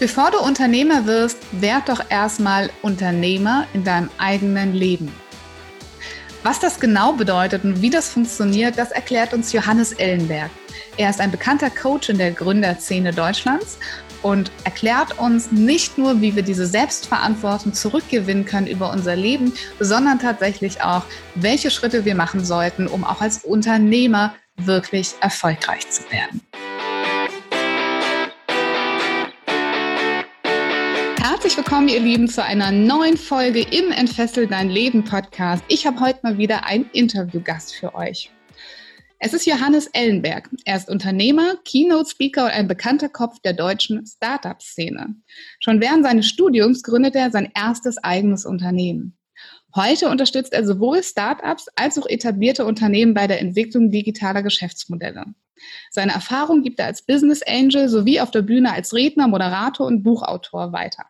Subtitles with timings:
[0.00, 5.12] Bevor du Unternehmer wirst, werd doch erstmal Unternehmer in deinem eigenen Leben.
[6.42, 10.50] Was das genau bedeutet und wie das funktioniert, das erklärt uns Johannes Ellenberg.
[10.96, 13.76] Er ist ein bekannter Coach in der Gründerszene Deutschlands
[14.22, 20.18] und erklärt uns nicht nur, wie wir diese Selbstverantwortung zurückgewinnen können über unser Leben, sondern
[20.18, 21.04] tatsächlich auch,
[21.34, 26.40] welche Schritte wir machen sollten, um auch als Unternehmer wirklich erfolgreich zu werden.
[31.50, 35.64] Herzlich willkommen, ihr Lieben, zu einer neuen Folge im Entfessel dein Leben Podcast.
[35.66, 38.30] Ich habe heute mal wieder einen Interviewgast für euch.
[39.18, 40.48] Es ist Johannes Ellenberg.
[40.64, 45.16] Er ist Unternehmer, Keynote-Speaker und ein bekannter Kopf der deutschen Startup-Szene.
[45.58, 49.18] Schon während seines Studiums gründete er sein erstes eigenes Unternehmen.
[49.74, 55.24] Heute unterstützt er sowohl Startups als auch etablierte Unternehmen bei der Entwicklung digitaler Geschäftsmodelle.
[55.90, 60.04] Seine Erfahrung gibt er als Business Angel sowie auf der Bühne als Redner, Moderator und
[60.04, 61.06] Buchautor weiter.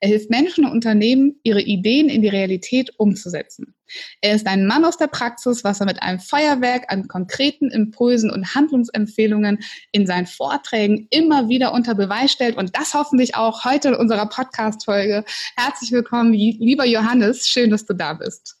[0.00, 3.74] Er hilft Menschen und Unternehmen, ihre Ideen in die Realität umzusetzen.
[4.20, 8.30] Er ist ein Mann aus der Praxis, was er mit einem Feuerwerk an konkreten Impulsen
[8.30, 9.58] und Handlungsempfehlungen
[9.92, 14.26] in seinen Vorträgen immer wieder unter Beweis stellt und das hoffentlich auch heute in unserer
[14.26, 15.24] Podcast-Folge.
[15.56, 17.46] Herzlich willkommen, lieber Johannes.
[17.46, 18.56] Schön, dass du da bist.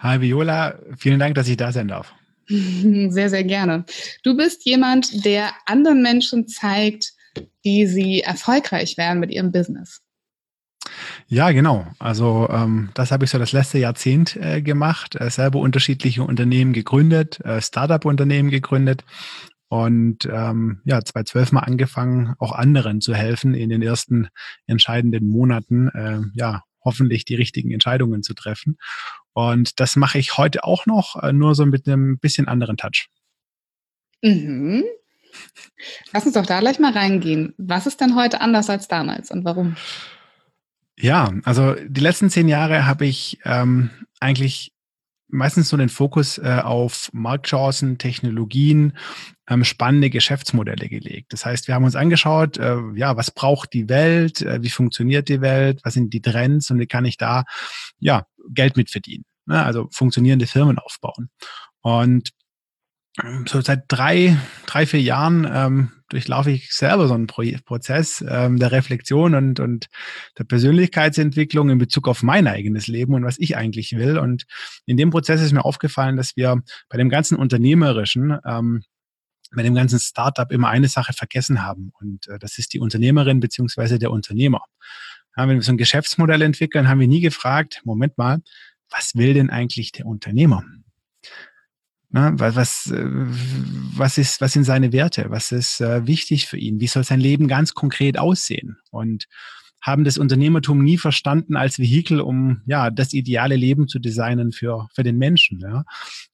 [0.00, 2.14] Hi Viola, vielen Dank, dass ich da sein darf.
[2.48, 3.84] Sehr, sehr gerne.
[4.22, 7.12] Du bist jemand, der anderen Menschen zeigt,
[7.62, 10.00] wie sie erfolgreich werden mit ihrem Business.
[11.28, 11.86] Ja, genau.
[11.98, 16.72] Also ähm, das habe ich so das letzte Jahrzehnt äh, gemacht, äh, selber unterschiedliche Unternehmen
[16.72, 19.04] gegründet, äh, Startup-Unternehmen gegründet
[19.68, 24.28] und ähm, ja, 2012 mal angefangen, auch anderen zu helfen in den ersten
[24.66, 28.78] entscheidenden Monaten, äh, ja, hoffentlich die richtigen Entscheidungen zu treffen.
[29.32, 33.08] Und das mache ich heute auch noch, äh, nur so mit einem bisschen anderen Touch.
[34.22, 34.84] Mhm.
[36.12, 37.52] Lass uns doch da gleich mal reingehen.
[37.58, 39.76] Was ist denn heute anders als damals und warum?
[40.98, 44.72] Ja, also die letzten zehn Jahre habe ich ähm, eigentlich
[45.28, 48.96] meistens so den Fokus äh, auf Marktchancen, Technologien,
[49.48, 51.32] ähm, spannende Geschäftsmodelle gelegt.
[51.32, 55.28] Das heißt, wir haben uns angeschaut, äh, ja, was braucht die Welt, äh, wie funktioniert
[55.28, 57.44] die Welt, was sind die Trends und wie kann ich da
[57.98, 59.24] ja Geld mitverdienen.
[59.46, 59.62] Ne?
[59.62, 61.28] Also funktionierende Firmen aufbauen.
[61.80, 62.30] Und
[63.46, 68.58] so seit drei, drei, vier Jahren ähm, durchlaufe ich selber so einen Pro Prozess ähm,
[68.58, 69.88] der Reflexion und, und
[70.38, 74.18] der Persönlichkeitsentwicklung in Bezug auf mein eigenes Leben und was ich eigentlich will.
[74.18, 74.44] Und
[74.84, 78.82] in dem Prozess ist mir aufgefallen, dass wir bei dem ganzen Unternehmerischen, ähm,
[79.54, 81.92] bei dem ganzen Startup immer eine Sache vergessen haben.
[81.98, 84.62] Und äh, das ist die Unternehmerin beziehungsweise der Unternehmer.
[85.36, 88.42] Ja, wenn wir so ein Geschäftsmodell entwickeln, haben wir nie gefragt, Moment mal,
[88.90, 90.64] was will denn eigentlich der Unternehmer?
[92.10, 95.26] Na, was, äh, was, ist, was sind seine Werte?
[95.28, 96.80] Was ist äh, wichtig für ihn?
[96.80, 98.78] Wie soll sein Leben ganz konkret aussehen?
[98.90, 99.26] Und
[99.82, 104.88] haben das Unternehmertum nie verstanden als Vehikel, um ja das ideale Leben zu designen für,
[104.94, 105.60] für den Menschen.
[105.60, 105.84] Ja?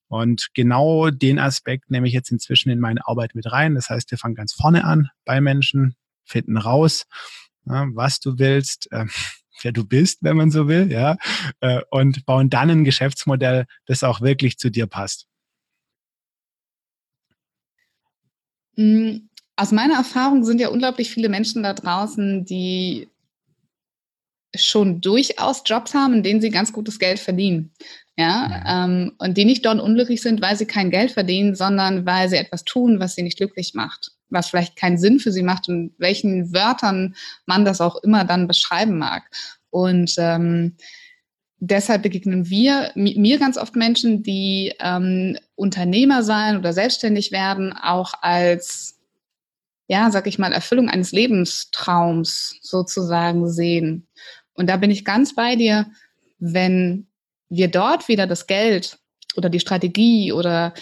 [0.09, 3.75] Und genau den Aspekt nehme ich jetzt inzwischen in meine Arbeit mit rein.
[3.75, 7.05] Das heißt, wir fangen ganz vorne an bei Menschen, finden raus,
[7.67, 9.07] ja, was du willst, äh,
[9.63, 11.17] wer du bist, wenn man so will, ja,
[11.61, 15.27] äh, und bauen dann ein Geschäftsmodell, das auch wirklich zu dir passt.
[17.31, 23.09] Hm, aus meiner Erfahrung sind ja unglaublich viele Menschen da draußen, die
[24.55, 27.73] schon durchaus Jobs haben, in denen sie ganz gutes Geld verdienen.
[28.17, 32.29] Ja, ähm, und die nicht dort unglücklich sind, weil sie kein Geld verdienen, sondern weil
[32.29, 35.69] sie etwas tun, was sie nicht glücklich macht, was vielleicht keinen Sinn für sie macht
[35.71, 37.15] und welchen Wörtern
[37.47, 39.31] man das auch immer dann beschreiben mag.
[39.71, 40.77] Und ähm,
[41.57, 48.15] deshalb begegnen wir mir ganz oft Menschen, die ähm, Unternehmer sein oder selbstständig werden, auch
[48.21, 48.99] als,
[49.87, 54.09] ja, sag ich mal, Erfüllung eines Lebenstraums sozusagen sehen.
[54.55, 55.87] Und da bin ich ganz bei dir,
[56.41, 57.07] wenn
[57.49, 58.99] wir dort wieder das Geld
[59.37, 60.75] oder die Strategie oder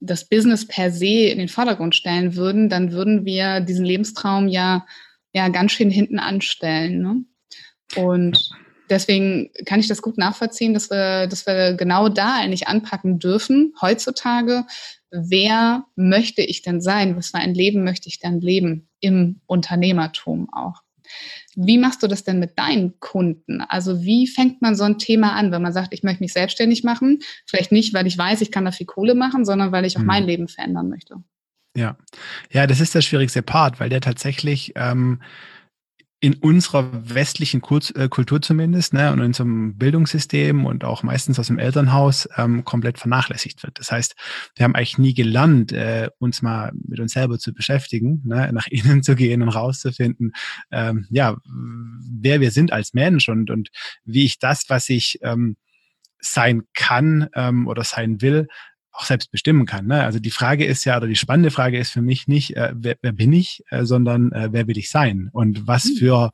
[0.00, 4.86] das Business per se in den Vordergrund stellen würden, dann würden wir diesen Lebenstraum ja,
[5.34, 7.02] ja ganz schön hinten anstellen.
[7.02, 8.02] Ne?
[8.02, 8.50] Und
[8.92, 13.74] deswegen kann ich das gut nachvollziehen, dass wir, dass wir genau da eigentlich anpacken dürfen.
[13.80, 14.64] Heutzutage,
[15.10, 17.16] wer möchte ich denn sein?
[17.16, 20.82] Was für ein Leben möchte ich denn leben im Unternehmertum auch?
[21.54, 23.60] Wie machst du das denn mit deinen Kunden?
[23.60, 26.84] Also wie fängt man so ein Thema an, wenn man sagt, ich möchte mich selbstständig
[26.84, 27.18] machen?
[27.46, 30.00] Vielleicht nicht, weil ich weiß, ich kann da viel Kohle machen, sondern weil ich auch
[30.00, 30.06] hm.
[30.06, 31.16] mein Leben verändern möchte.
[31.76, 31.96] Ja,
[32.50, 35.20] ja, das ist der schwierigste Part, weil der tatsächlich ähm,
[36.22, 37.60] in unserer westlichen
[37.96, 42.64] äh, Kultur zumindest ne, und in unserem Bildungssystem und auch meistens aus dem Elternhaus ähm,
[42.64, 43.80] komplett vernachlässigt wird.
[43.80, 44.14] Das heißt,
[44.54, 48.66] wir haben eigentlich nie gelernt, äh, uns mal mit uns selber zu beschäftigen, ne, nach
[48.70, 50.32] innen zu gehen und rauszufinden,
[50.70, 53.70] ähm, ja, wer wir sind als Mensch und, und
[54.04, 55.56] wie ich das, was ich ähm,
[56.20, 58.46] sein kann ähm, oder sein will,
[58.92, 59.86] auch selbst bestimmen kann.
[59.86, 60.02] Ne?
[60.02, 62.96] Also die Frage ist ja, oder die spannende Frage ist für mich nicht, äh, wer,
[63.00, 65.96] wer bin ich, äh, sondern äh, wer will ich sein und was hm.
[65.96, 66.32] für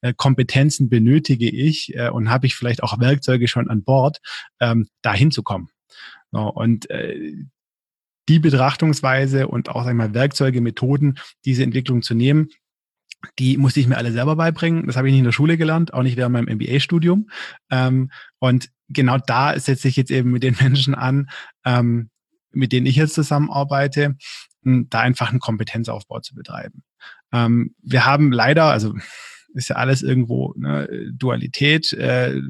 [0.00, 4.20] äh, Kompetenzen benötige ich äh, und habe ich vielleicht auch Werkzeuge schon an Bord,
[4.60, 5.68] ähm, da hinzukommen.
[6.32, 7.34] So, und äh,
[8.28, 12.50] die Betrachtungsweise und auch sag ich mal, Werkzeuge, Methoden, diese Entwicklung zu nehmen,
[13.38, 14.86] die musste ich mir alle selber beibringen.
[14.86, 17.30] Das habe ich nicht in der Schule gelernt, auch nicht während meinem MBA-Studium.
[17.70, 21.30] Ähm, und genau da setze ich jetzt eben mit den Menschen an,
[21.64, 22.10] ähm,
[22.52, 24.16] mit denen ich jetzt zusammenarbeite,
[24.62, 26.82] da einfach einen Kompetenzaufbau zu betreiben.
[27.32, 28.94] Ähm, wir haben leider, also
[29.54, 32.40] ist ja alles irgendwo ne, Dualität, äh,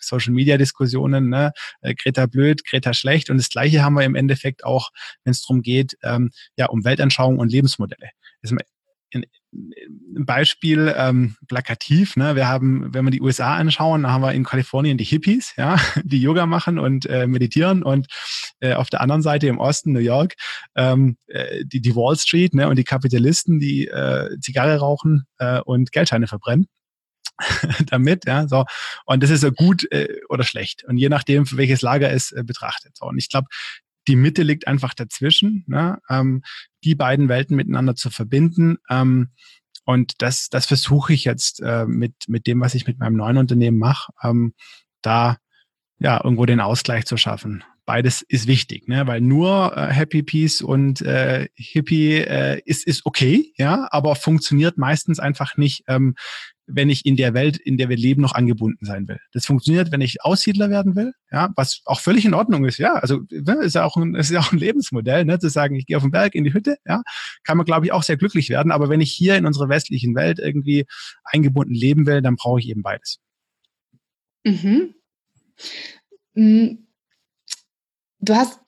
[0.00, 1.52] Social Media Diskussionen, ne,
[1.82, 4.90] äh, Greta blöd, Greta schlecht und das Gleiche haben wir im Endeffekt auch,
[5.22, 8.10] wenn es darum geht, ähm, ja um Weltanschauung und Lebensmodelle.
[8.42, 8.52] Das
[9.52, 12.16] ein Beispiel ähm, plakativ.
[12.16, 12.36] Ne?
[12.36, 15.76] Wir haben, wenn wir die USA anschauen, da haben wir in Kalifornien die Hippies, ja,
[16.04, 18.06] die Yoga machen und äh, meditieren und
[18.60, 20.34] äh, auf der anderen Seite im Osten New York
[20.76, 22.68] ähm, äh, die, die Wall Street ne?
[22.68, 26.68] und die Kapitalisten, die äh, Zigarre rauchen äh, und Geldscheine verbrennen.
[27.86, 28.64] damit, ja, so.
[29.04, 30.84] Und das ist so gut äh, oder schlecht.
[30.84, 32.96] Und je nachdem, für welches Lager es äh, betrachtet.
[32.96, 33.06] So.
[33.06, 33.46] Und ich glaube,
[34.08, 35.98] die Mitte liegt einfach dazwischen, ne?
[36.08, 36.42] ähm,
[36.82, 38.78] die beiden Welten miteinander zu verbinden.
[38.88, 39.28] Ähm,
[39.84, 43.36] und das, das versuche ich jetzt äh, mit, mit dem, was ich mit meinem neuen
[43.36, 44.54] Unternehmen mache, ähm,
[45.02, 45.36] da
[45.98, 47.64] ja irgendwo den Ausgleich zu schaffen.
[47.84, 49.06] Beides ist wichtig, ne?
[49.06, 54.76] weil nur äh, Happy Peace und äh, Hippie äh, ist, ist okay, ja, aber funktioniert
[54.76, 56.14] meistens einfach nicht, ähm,
[56.68, 59.18] wenn ich in der Welt, in der wir leben, noch angebunden sein will.
[59.32, 62.94] Das funktioniert, wenn ich Aussiedler werden will, ja, was auch völlig in Ordnung ist, ja.
[62.94, 65.86] Also ne, ist ja auch ein, ist ja auch ein Lebensmodell, ne, zu sagen, ich
[65.86, 67.02] gehe auf den Berg in die Hütte, ja,
[67.42, 68.70] kann man, glaube ich, auch sehr glücklich werden.
[68.70, 70.86] Aber wenn ich hier in unserer westlichen Welt irgendwie
[71.24, 73.18] eingebunden leben will, dann brauche ich eben beides.
[74.44, 74.94] Mhm.
[76.34, 76.87] mhm.
[78.20, 78.58] Du hast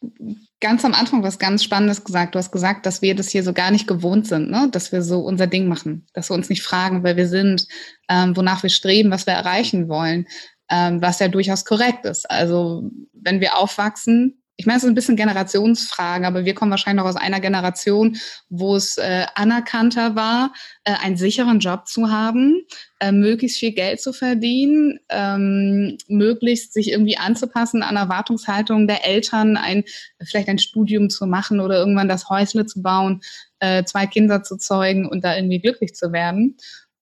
[0.61, 2.35] ganz am Anfang was ganz Spannendes gesagt.
[2.35, 4.69] Du hast gesagt, dass wir das hier so gar nicht gewohnt sind, ne?
[4.71, 7.67] dass wir so unser Ding machen, dass wir uns nicht fragen, wer wir sind,
[8.09, 10.27] ähm, wonach wir streben, was wir erreichen wollen,
[10.71, 12.31] ähm, was ja durchaus korrekt ist.
[12.31, 17.03] Also wenn wir aufwachsen, ich meine, es ist ein bisschen Generationsfrage, aber wir kommen wahrscheinlich
[17.03, 18.19] noch aus einer Generation,
[18.51, 20.53] wo es äh, anerkannter war,
[20.85, 22.67] äh, einen sicheren Job zu haben,
[23.01, 29.57] äh, möglichst viel Geld zu verdienen, ähm, möglichst sich irgendwie anzupassen an Erwartungshaltungen der Eltern,
[29.57, 29.85] ein,
[30.23, 33.23] vielleicht ein Studium zu machen oder irgendwann das Häusle zu bauen,
[33.61, 36.59] äh, zwei Kinder zu zeugen und da irgendwie glücklich zu werden.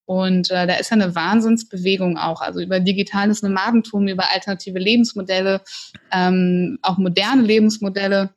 [0.09, 5.61] Und äh, da ist ja eine Wahnsinnsbewegung auch, also über digitales Nomadentum, über alternative Lebensmodelle,
[6.11, 8.31] ähm, auch moderne Lebensmodelle,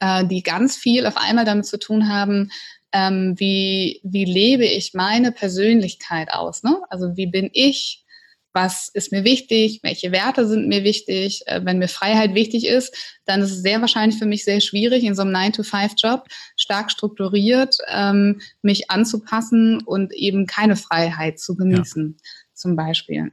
[0.00, 2.50] äh, die ganz viel auf einmal damit zu tun haben,
[2.92, 6.62] ähm, wie, wie lebe ich meine Persönlichkeit aus.
[6.62, 6.80] Ne?
[6.88, 8.06] Also wie bin ich
[8.52, 11.42] was ist mir wichtig, welche Werte sind mir wichtig.
[11.46, 15.04] Äh, wenn mir Freiheit wichtig ist, dann ist es sehr wahrscheinlich für mich sehr schwierig,
[15.04, 16.24] in so einem 9-to-5-Job
[16.56, 22.30] stark strukturiert ähm, mich anzupassen und eben keine Freiheit zu genießen, ja.
[22.54, 23.32] zum Beispiel.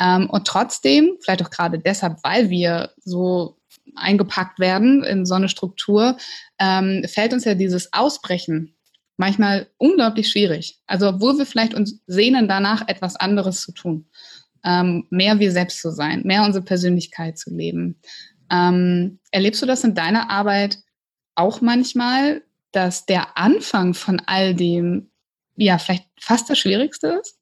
[0.00, 3.58] Ähm, und trotzdem, vielleicht auch gerade deshalb, weil wir so
[3.96, 6.16] eingepackt werden in so eine Struktur,
[6.58, 8.74] ähm, fällt uns ja dieses Ausbrechen
[9.16, 10.80] manchmal unglaublich schwierig.
[10.86, 14.06] Also obwohl wir vielleicht uns sehnen danach, etwas anderes zu tun
[14.64, 18.00] ähm, mehr wir selbst zu sein, mehr unsere Persönlichkeit zu leben.
[18.50, 20.78] Ähm, erlebst du das in deiner Arbeit
[21.34, 22.42] auch manchmal,
[22.72, 25.10] dass der Anfang von all dem
[25.56, 27.38] ja vielleicht fast das Schwierigste ist?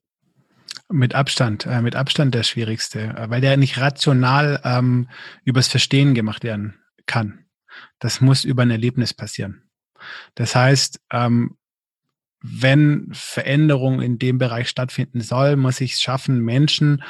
[0.88, 5.09] Mit Abstand, äh, mit Abstand der Schwierigste, äh, weil der nicht rational ähm,
[5.45, 7.47] übers Verstehen gemacht werden kann.
[7.99, 9.62] Das muss über ein Erlebnis passieren.
[10.35, 11.57] Das heißt, ähm,
[12.42, 17.02] wenn Veränderung in dem Bereich stattfinden soll, muss ich es schaffen, Menschen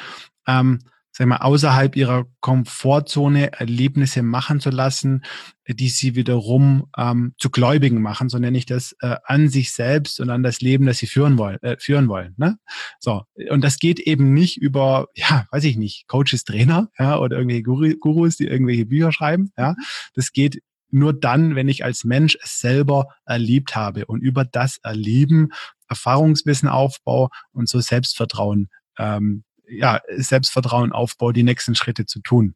[0.47, 0.79] ähm,
[1.15, 5.23] sag mal, außerhalb ihrer Komfortzone Erlebnisse machen zu lassen,
[5.67, 10.19] die sie wiederum ähm, zu Gläubigen machen, so nenne ich das, äh, an sich selbst
[10.19, 11.61] und an das Leben, das sie führen wollen.
[11.61, 12.57] Äh, führen wollen ne?
[12.99, 17.37] So und das geht eben nicht über, ja, weiß ich nicht, Coaches, Trainer, ja, oder
[17.37, 19.51] irgendwelche Gurus, die irgendwelche Bücher schreiben.
[19.55, 19.75] Ja,
[20.15, 20.63] das geht
[20.93, 24.05] nur dann, wenn ich als Mensch es selber erlebt habe.
[24.05, 25.51] Und über das Erleben
[25.89, 32.55] Erfahrungswissen aufbaue und so Selbstvertrauen, ähm, ja, Selbstvertrauen aufbaue, die nächsten Schritte zu tun.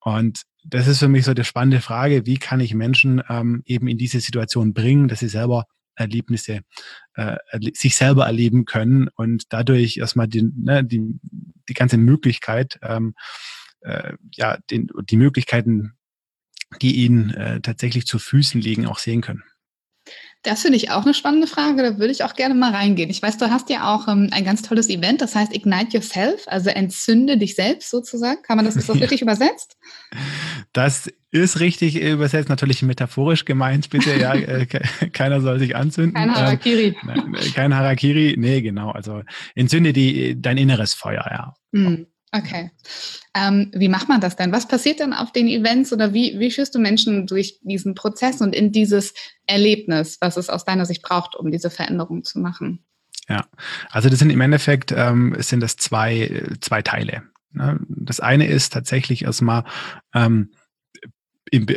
[0.00, 3.86] Und das ist für mich so die spannende Frage, wie kann ich Menschen ähm, eben
[3.88, 6.60] in diese Situation bringen, dass sie selber Erlebnisse
[7.14, 7.36] äh,
[7.74, 11.20] sich selber erleben können und dadurch erstmal die, ne, die,
[11.68, 13.14] die ganze Möglichkeit, ähm,
[13.82, 15.94] äh, ja, den, die Möglichkeiten,
[16.80, 19.42] die ihnen äh, tatsächlich zu Füßen liegen, auch sehen können.
[20.42, 21.82] Das finde ich auch eine spannende Frage.
[21.82, 23.10] Da würde ich auch gerne mal reingehen.
[23.10, 26.44] Ich weiß, du hast ja auch ähm, ein ganz tolles Event, das heißt Ignite Yourself,
[26.46, 28.40] also entzünde dich selbst sozusagen.
[28.42, 29.76] Kann man das, ist das richtig übersetzt?
[30.72, 34.18] Das ist richtig übersetzt, natürlich metaphorisch gemeint, bitte.
[34.18, 34.64] Ja, äh,
[35.12, 36.14] keiner soll sich anzünden.
[36.14, 36.96] Kein Harakiri.
[37.02, 38.92] Ähm, kein Harakiri, nee, genau.
[38.92, 39.22] Also
[39.54, 41.54] entzünde die, dein inneres Feuer, ja.
[41.72, 42.06] Mm.
[42.32, 42.70] Okay.
[43.34, 44.52] Ähm, wie macht man das denn?
[44.52, 48.40] Was passiert denn auf den Events oder wie, wie führst du Menschen durch diesen Prozess
[48.40, 49.14] und in dieses
[49.46, 52.84] Erlebnis, was es aus deiner Sicht braucht, um diese Veränderung zu machen?
[53.28, 53.46] Ja,
[53.90, 57.22] also das sind im Endeffekt ähm, sind das zwei, zwei Teile.
[57.52, 57.80] Ne?
[57.88, 59.64] Das eine ist tatsächlich erstmal
[60.14, 60.50] ähm,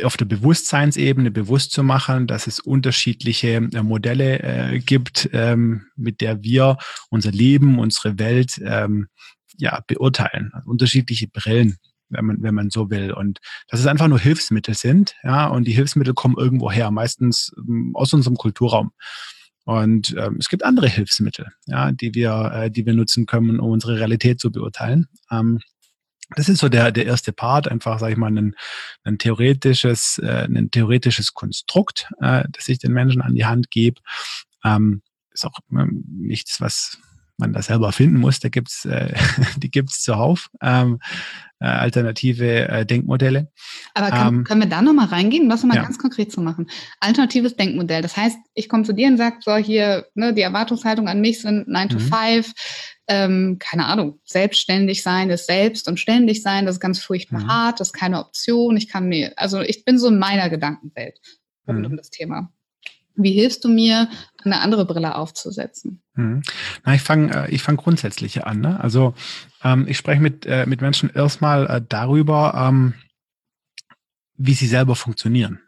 [0.04, 6.20] auf der Bewusstseinsebene bewusst zu machen, dass es unterschiedliche äh, Modelle äh, gibt, ähm, mit
[6.20, 6.78] der wir
[7.10, 9.08] unser Leben, unsere Welt ähm,
[9.56, 10.50] ja, beurteilen.
[10.52, 11.76] Also unterschiedliche Brillen,
[12.08, 13.12] wenn man, wenn man so will.
[13.12, 17.52] Und dass es einfach nur Hilfsmittel sind, ja, und die Hilfsmittel kommen irgendwo her, meistens
[17.58, 18.92] ähm, aus unserem Kulturraum.
[19.64, 23.70] Und ähm, es gibt andere Hilfsmittel, ja, die wir, äh, die wir nutzen können, um
[23.70, 25.06] unsere Realität zu beurteilen.
[25.30, 25.60] Ähm,
[26.36, 28.54] das ist so der, der erste Part, einfach, sage ich mal, ein,
[29.04, 34.00] ein theoretisches, äh, ein theoretisches Konstrukt, äh, das ich den Menschen an die Hand gebe.
[34.64, 36.98] Ähm, ist auch äh, nichts, was
[37.36, 38.40] man da selber finden muss.
[38.40, 39.14] Da gibt's, äh,
[39.56, 40.50] die gibt's zuhauf.
[40.62, 41.00] Ähm,
[41.60, 43.50] äh, alternative äh, Denkmodelle.
[43.94, 45.82] Aber kann, ähm, können wir da nochmal reingehen, was mal ja.
[45.82, 46.68] ganz konkret zu machen?
[47.00, 48.02] Alternatives Denkmodell.
[48.02, 51.40] Das heißt, ich komme zu dir und sage, so hier, ne, die Erwartungshaltung an mich
[51.40, 52.46] sind 9 to 5.
[52.46, 52.52] Mhm.
[53.06, 57.48] Ähm, keine Ahnung, selbstständig sein ist selbst und ständig sein, das ist ganz furchtbar mhm.
[57.48, 58.78] hart, das ist keine Option.
[58.78, 61.20] Ich kann mir, also ich bin so in meiner Gedankenwelt
[61.68, 61.84] rund mhm.
[61.86, 62.50] um das Thema.
[63.16, 64.08] Wie hilfst du mir,
[64.44, 66.02] eine andere Brille aufzusetzen?
[66.14, 66.42] Hm.
[66.84, 68.60] Na, ich fange äh, ich fang grundsätzlich an.
[68.60, 68.80] Ne?
[68.80, 69.14] Also
[69.62, 72.94] ähm, ich spreche mit, äh, mit Menschen erstmal äh, darüber, ähm,
[74.36, 75.60] wie sie selber funktionieren.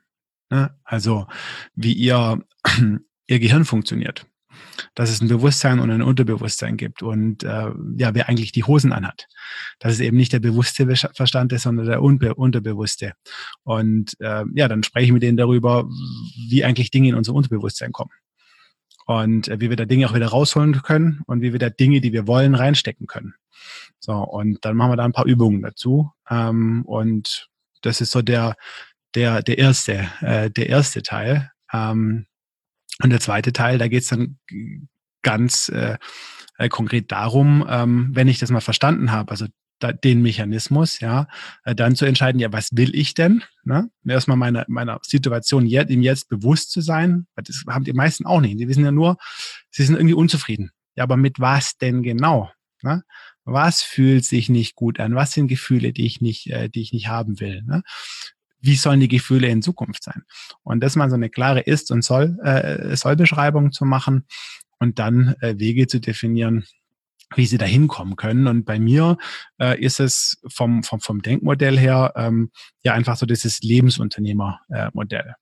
[0.51, 0.77] Ne?
[0.85, 1.27] Also
[1.75, 2.45] wie ihr,
[3.27, 4.27] ihr Gehirn funktioniert
[4.95, 8.93] dass es ein Bewusstsein und ein Unterbewusstsein gibt und äh, ja, wer eigentlich die Hosen
[8.93, 9.27] anhat.
[9.79, 13.13] Dass es eben nicht der bewusste Verstand ist, sondern der unbe unterbewusste.
[13.63, 15.89] Und äh, ja, dann spreche ich mit denen darüber,
[16.49, 18.13] wie eigentlich Dinge in unser Unterbewusstsein kommen.
[19.07, 22.01] Und äh, wie wir da Dinge auch wieder rausholen können und wie wir da Dinge,
[22.01, 23.35] die wir wollen, reinstecken können.
[24.01, 26.11] So, und dann machen wir da ein paar Übungen dazu.
[26.29, 27.49] Ähm, und
[27.83, 28.57] das ist so der,
[29.15, 31.51] der, der erste, äh, der erste Teil.
[31.73, 32.27] Ähm,
[33.03, 34.39] und der zweite Teil, da geht es dann
[35.23, 35.99] ganz äh,
[36.59, 39.47] äh, konkret darum, ähm, wenn ich das mal verstanden habe, also
[39.79, 41.29] da, den Mechanismus, ja,
[41.65, 43.43] äh, dann zu entscheiden, ja, was will ich denn?
[43.65, 43.91] Ne?
[44.07, 48.41] Erstmal meiner meiner Situation jetzt, im Jetzt bewusst zu sein, das haben die meisten auch
[48.41, 48.59] nicht.
[48.59, 49.19] Die wissen ja nur,
[49.71, 50.71] sie sind irgendwie unzufrieden.
[50.95, 52.51] Ja, aber mit was denn genau?
[52.83, 53.03] Ne?
[53.45, 55.15] Was fühlt sich nicht gut an?
[55.15, 57.63] Was sind Gefühle, die ich nicht, äh, die ich nicht haben will?
[57.63, 57.83] Ne?
[58.61, 60.23] Wie sollen die Gefühle in Zukunft sein?
[60.63, 64.27] Und das mal so eine klare Ist- und Soll, äh, Sollbeschreibung zu machen
[64.79, 66.65] und dann äh, Wege zu definieren,
[67.35, 68.47] wie sie da hinkommen können.
[68.47, 69.19] Und bei mir
[69.61, 72.51] äh, ist es vom, vom, vom Denkmodell her ähm,
[72.83, 75.27] ja einfach so dieses Lebensunternehmermodell.
[75.27, 75.35] Äh,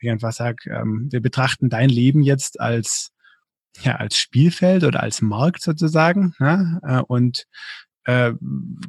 [0.00, 3.12] ich einfach sage, ähm, wir betrachten dein Leben jetzt als
[3.82, 6.80] ja, als Spielfeld oder als Markt sozusagen ne?
[6.82, 7.44] äh, und
[8.04, 8.32] äh,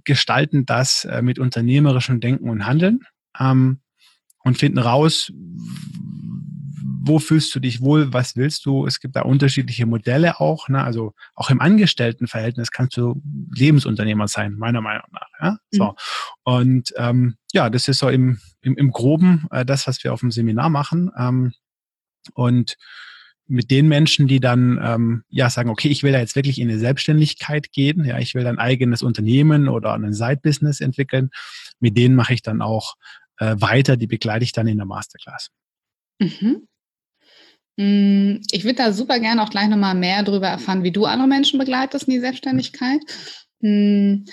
[0.03, 3.01] gestalten das äh, mit unternehmerischem Denken und Handeln
[3.37, 3.81] ähm,
[4.43, 5.31] und finden raus,
[7.01, 8.85] wo fühlst du dich wohl, was willst du.
[8.85, 10.69] Es gibt da unterschiedliche Modelle auch.
[10.69, 10.83] Ne?
[10.83, 13.21] Also auch im Angestelltenverhältnis kannst du
[13.55, 15.27] Lebensunternehmer sein, meiner Meinung nach.
[15.41, 15.57] Ja?
[15.71, 15.85] So.
[15.85, 15.91] Mhm.
[16.43, 20.19] Und ähm, ja, das ist so im, im, im Groben äh, das, was wir auf
[20.19, 21.09] dem Seminar machen.
[21.17, 21.53] Ähm,
[22.33, 22.77] und
[23.49, 26.69] mit den Menschen, die dann ähm, ja sagen, okay, ich will da jetzt wirklich in
[26.69, 31.31] eine Selbstständigkeit gehen, ja, ich will ein eigenes Unternehmen oder ein Side-Business entwickeln,
[31.79, 32.95] mit denen mache ich dann auch
[33.37, 35.49] äh, weiter, die begleite ich dann in der Masterclass.
[36.19, 36.67] Mhm.
[37.77, 41.27] Mm, ich würde da super gerne auch gleich nochmal mehr darüber erfahren, wie du andere
[41.27, 43.01] Menschen begleitest in die Selbstständigkeit.
[43.61, 44.25] Mhm.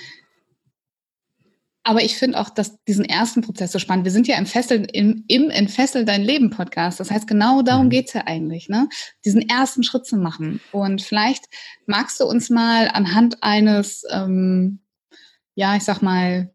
[1.87, 4.05] Aber ich finde auch dass diesen ersten Prozess so spannend.
[4.05, 6.99] Wir sind ja im Fessel, im, im Entfessel dein Leben Podcast.
[6.99, 7.90] Das heißt, genau darum mhm.
[7.90, 8.88] geht's ja eigentlich, ne?
[9.25, 10.61] Diesen ersten Schritt zu machen.
[10.73, 11.45] Und vielleicht
[11.87, 14.81] magst du uns mal anhand eines, ähm,
[15.55, 16.50] ja, ich sag mal,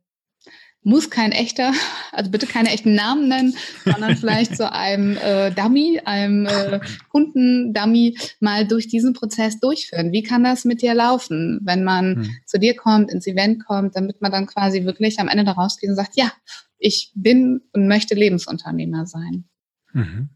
[0.84, 1.74] muss kein echter,
[2.12, 8.18] also bitte keine echten Namen nennen, sondern vielleicht so einem äh, Dummy, einem äh, Kundendummy
[8.40, 10.12] mal durch diesen Prozess durchführen.
[10.12, 12.30] Wie kann das mit dir laufen, wenn man hm.
[12.46, 15.90] zu dir kommt, ins Event kommt, damit man dann quasi wirklich am Ende daraus geht
[15.90, 16.32] und sagt, ja,
[16.80, 19.46] ich bin und möchte Lebensunternehmer sein.
[19.94, 20.30] Mhm.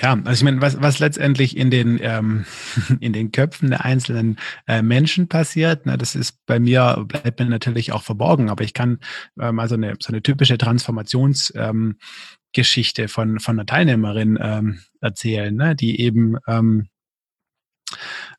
[0.00, 2.44] Ja, also ich meine, was, was letztendlich in den, ähm,
[3.00, 7.46] in den Köpfen der einzelnen äh, Menschen passiert, ne, das ist bei mir, bleibt mir
[7.46, 8.98] natürlich auch verborgen, aber ich kann
[9.40, 15.54] äh, mal so eine, so eine typische Transformationsgeschichte ähm, von, von einer Teilnehmerin ähm, erzählen,
[15.54, 16.88] ne, die eben ähm,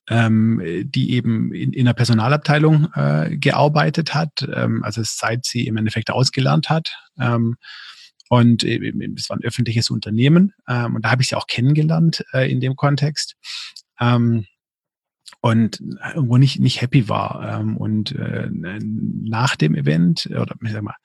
[0.10, 5.78] ähm, die eben in, in der Personalabteilung äh, gearbeitet hat, ähm, also seit sie im
[5.78, 6.96] Endeffekt ausgelernt hat.
[7.20, 7.56] Ähm,
[8.30, 12.50] und es war ein öffentliches Unternehmen ähm, und da habe ich sie auch kennengelernt äh,
[12.50, 13.36] in dem Kontext.
[14.00, 14.46] Ähm,
[15.42, 15.82] und
[16.14, 17.60] irgendwo nicht, nicht happy war.
[17.60, 20.96] Ähm, und äh, nach dem Event, oder ich sag mal,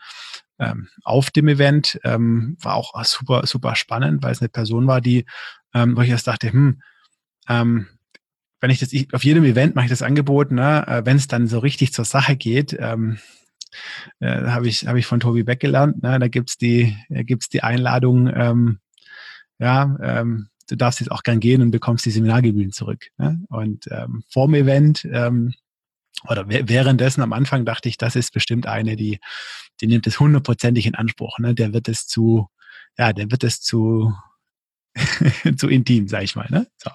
[0.59, 5.01] ähm, auf dem Event ähm, war auch super, super spannend, weil es eine Person war,
[5.01, 5.25] die,
[5.73, 6.81] ähm, wo ich erst dachte, hm,
[7.49, 7.87] ähm,
[8.61, 11.29] wenn ich das, ich, auf jedem Event mache ich das Angebot, ne, äh, wenn es
[11.29, 13.19] dann so richtig zur Sache geht, ähm,
[14.21, 16.03] äh, habe ich, hab ich von Tobi Beck gelernt.
[16.03, 16.19] Ne?
[16.19, 18.79] Da gibt's die, gibt's die Einladung, ähm,
[19.59, 23.07] ja, ähm, du darfst jetzt auch gern gehen und bekommst die Seminargebühren zurück.
[23.19, 23.41] Ne?
[23.49, 25.53] Und ähm, vorm Event ähm,
[26.29, 29.21] oder währenddessen am Anfang dachte ich, das ist bestimmt eine, die,
[29.81, 31.39] die nimmt es hundertprozentig in Anspruch.
[31.39, 31.55] Ne?
[31.55, 32.49] Der wird es zu,
[32.97, 34.15] ja, der wird es zu,
[35.57, 36.47] zu intim, sag ich mal.
[36.51, 36.67] Ne?
[36.77, 36.91] So.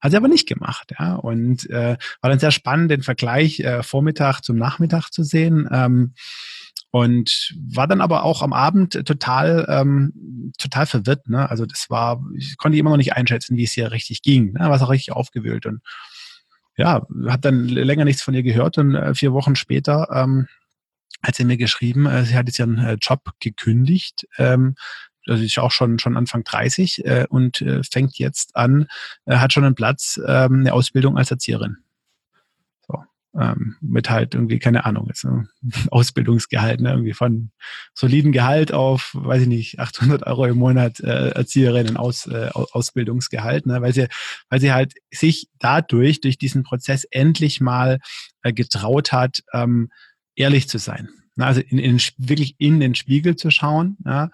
[0.00, 1.14] Hat sie aber nicht gemacht, ja.
[1.14, 5.68] Und äh, war dann sehr spannend, den Vergleich äh, Vormittag zum Nachmittag zu sehen.
[5.70, 6.14] Ähm,
[6.90, 11.28] und war dann aber auch am Abend total ähm, total verwirrt.
[11.28, 11.48] Ne?
[11.48, 14.52] Also das war, ich konnte immer noch nicht einschätzen, wie es hier richtig ging.
[14.52, 14.60] Ne?
[14.60, 15.82] War auch richtig aufgewühlt und
[16.76, 20.46] ja, habe dann länger nichts von ihr gehört und äh, vier Wochen später ähm,
[21.22, 24.76] hat sie mir geschrieben, äh, sie hat jetzt ihren äh, Job gekündigt, ähm,
[25.28, 28.88] also ist auch schon, schon Anfang 30 äh, und äh, fängt jetzt an,
[29.26, 31.78] äh, hat schon einen Platz, ähm, eine Ausbildung als Erzieherin.
[32.86, 33.02] So,
[33.38, 35.48] ähm, mit halt irgendwie, keine Ahnung, jetzt ne,
[35.90, 37.50] Ausbildungsgehalt, ne, irgendwie von
[37.94, 43.66] soliden Gehalt auf, weiß ich nicht, 800 Euro im Monat äh, Erzieherinnen aus, äh, Ausbildungsgehalt,
[43.66, 44.08] ne, weil sie,
[44.48, 47.98] weil sie halt sich dadurch, durch diesen Prozess endlich mal
[48.42, 49.90] äh, getraut hat, ähm,
[50.34, 51.08] ehrlich zu sein
[51.46, 54.30] also in, in, wirklich in den Spiegel zu schauen ja,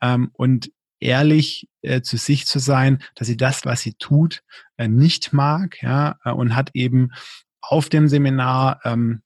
[0.00, 4.42] ähm, und ehrlich äh, zu sich zu sein, dass sie das, was sie tut,
[4.76, 7.10] äh, nicht mag, ja, äh, und hat eben
[7.60, 9.22] auf dem Seminar ähm,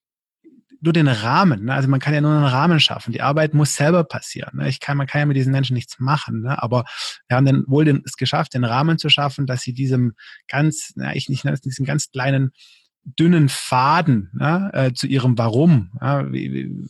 [0.81, 1.66] nur den Rahmen.
[1.66, 1.75] Ne?
[1.75, 3.12] Also man kann ja nur einen Rahmen schaffen.
[3.12, 4.59] Die Arbeit muss selber passieren.
[4.59, 4.69] Ne?
[4.69, 6.43] Ich kann, man kann ja mit diesen Menschen nichts machen.
[6.43, 6.61] Ne?
[6.62, 6.85] Aber
[7.29, 10.14] wir haben dann wohl den, es geschafft, den Rahmen zu schaffen, dass sie diesem
[10.49, 12.53] ganz, na, ich nicht, diesem ganz kleinen
[13.18, 16.88] dünnen Faden ne, äh, zu ihrem Warum ja, wie, wie,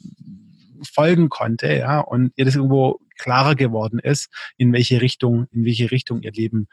[0.82, 5.90] folgen konnte, ja, und ihr das irgendwo klarer geworden ist, in welche Richtung, in welche
[5.90, 6.68] Richtung ihr Leben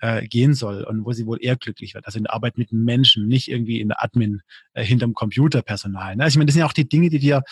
[0.00, 2.06] äh, gehen soll und wo sie wohl eher glücklich wird.
[2.06, 4.42] Also in der Arbeit mit Menschen, nicht irgendwie in der Admin
[4.74, 6.16] äh, hinterm Computerpersonal.
[6.16, 6.24] Ne?
[6.24, 7.44] Also ich meine, das sind ja auch die Dinge, die dir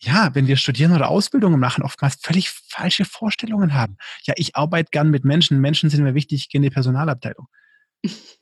[0.00, 3.96] ja, wenn wir studieren oder Ausbildungen machen, oftmals völlig falsche Vorstellungen haben.
[4.22, 7.48] Ja, ich arbeite gern mit Menschen, Menschen sind mir wichtig, ich gehe in die Personalabteilung.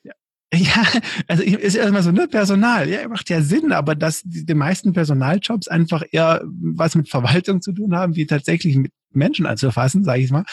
[0.02, 0.12] Ja,
[0.54, 0.84] ja,
[1.26, 5.68] also ist erstmal so, ne, Personal, ja, macht ja Sinn, aber dass die, meisten Personaljobs
[5.68, 10.30] einfach eher was mit Verwaltung zu tun haben, wie tatsächlich mit Menschen anzufassen, sage ich
[10.30, 10.44] mal.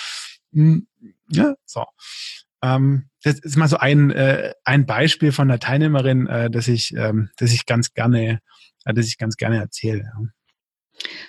[0.53, 0.88] Hm,
[1.29, 1.86] ja, so.
[2.63, 6.95] Ähm, das ist mal so ein, äh, ein Beispiel von einer Teilnehmerin, äh, das ich,
[6.95, 8.39] ähm, das ich ganz gerne,
[8.86, 10.12] äh, das ich ganz gerne erzähle.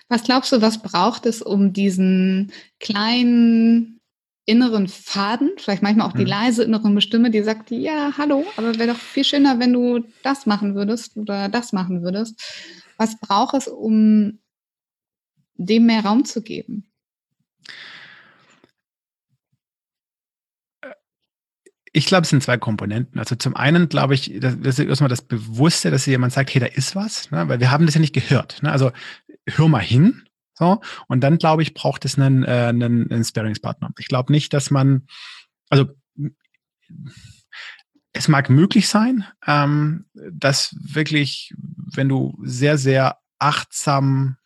[0.09, 4.01] Was glaubst du, was braucht es, um diesen kleinen
[4.47, 6.29] inneren Faden, vielleicht manchmal auch die mhm.
[6.29, 10.47] leise innere Stimme, die sagt, ja, hallo, aber wäre doch viel schöner, wenn du das
[10.47, 12.41] machen würdest oder das machen würdest.
[12.97, 14.39] Was braucht es, um
[15.57, 16.91] dem mehr Raum zu geben?
[21.97, 23.21] Ich glaube, es sind zwei Komponenten.
[23.21, 26.67] Also zum einen glaube ich, das ist erstmal das Bewusste, dass jemand sagt, hey, da
[26.67, 27.49] ist was, ne?
[27.49, 28.63] weil wir haben das ja nicht gehört.
[28.63, 28.73] Ne?
[28.73, 28.91] Also
[29.47, 33.91] hör mal hin, so, und dann glaube ich, braucht es einen, äh, einen, einen Sparingspartner.
[33.99, 35.07] Ich glaube nicht, dass man,
[35.69, 35.87] also
[38.13, 44.37] es mag möglich sein, ähm, dass wirklich, wenn du sehr, sehr achtsam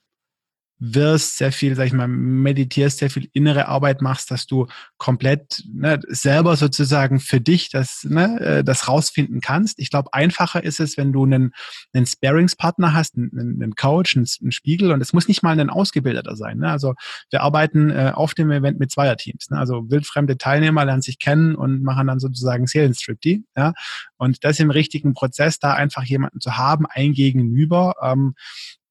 [0.81, 5.65] wirst, sehr viel, sag ich mal, meditierst, sehr viel innere Arbeit machst, dass du komplett
[5.73, 9.81] ne, selber sozusagen für dich das, ne, äh, das rausfinden kannst.
[9.81, 11.53] Ich glaube, einfacher ist es, wenn du einen,
[11.93, 15.71] einen Sparingspartner hast, einen, einen Coach, einen, einen, Spiegel und es muss nicht mal ein
[15.71, 16.59] Ausgebildeter sein.
[16.59, 16.71] Ne?
[16.71, 16.95] Also
[17.31, 19.51] wir arbeiten äh, auf dem Event mit Zweierteams.
[19.51, 19.59] Ne?
[19.59, 23.43] Also wildfremde Teilnehmer lernen sich kennen und machen dann sozusagen Seelenstriptease.
[23.57, 23.73] Ja?
[24.17, 28.35] Und das im richtigen Prozess, da einfach jemanden zu haben, ein Gegenüber, ähm,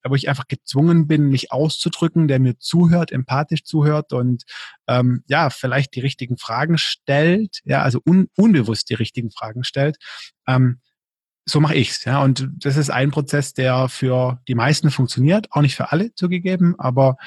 [0.10, 4.43] wo ich einfach gezwungen bin, mich auszudrücken, der mir zuhört, empathisch zuhört und
[4.88, 9.98] ähm, ja, vielleicht die richtigen Fragen stellt, ja, also un unbewusst die richtigen Fragen stellt.
[10.48, 10.82] Ähm,
[11.46, 12.22] so mache ich's, ja.
[12.22, 16.76] Und das ist ein Prozess, der für die meisten funktioniert, auch nicht für alle zugegeben,
[16.78, 17.17] aber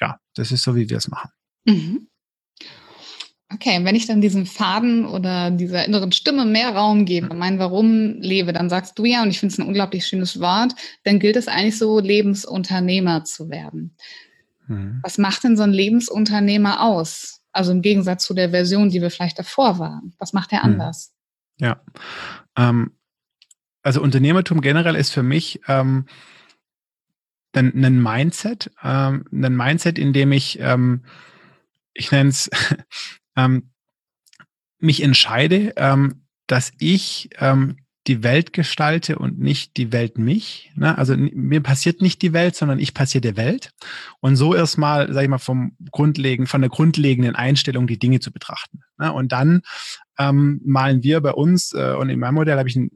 [0.00, 1.30] ja, das ist so, wie wir es machen.
[1.66, 2.09] Mhm.
[3.60, 8.14] Okay, wenn ich dann diesem Faden oder dieser inneren Stimme mehr Raum gebe, mein Warum
[8.18, 11.36] lebe, dann sagst du ja, und ich finde es ein unglaublich schönes Wort, dann gilt
[11.36, 13.94] es eigentlich so, Lebensunternehmer zu werden.
[14.66, 15.00] Mhm.
[15.02, 17.42] Was macht denn so ein Lebensunternehmer aus?
[17.52, 20.14] Also im Gegensatz zu der Version, die wir vielleicht davor waren.
[20.18, 20.72] Was macht er mhm.
[20.72, 21.12] anders?
[21.58, 21.82] Ja.
[22.56, 22.92] Ähm,
[23.82, 26.06] also Unternehmertum generell ist für mich ähm,
[27.52, 31.04] ein, ein Mindset, ähm, ein Mindset, in dem ich, ähm,
[31.92, 32.48] ich nenne es
[33.44, 33.70] ähm,
[34.78, 37.76] mich entscheide, ähm, dass ich ähm,
[38.06, 40.72] die Welt gestalte und nicht die Welt mich.
[40.74, 40.96] Ne?
[40.96, 43.72] Also mir passiert nicht die Welt, sondern ich passiere der Welt.
[44.20, 48.32] Und so erstmal, sage ich mal, vom grundlegend, von der grundlegenden Einstellung die Dinge zu
[48.32, 48.80] betrachten.
[48.98, 49.12] Ne?
[49.12, 49.62] Und dann
[50.18, 52.90] ähm, malen wir bei uns, äh, und in meinem Modell habe ich ein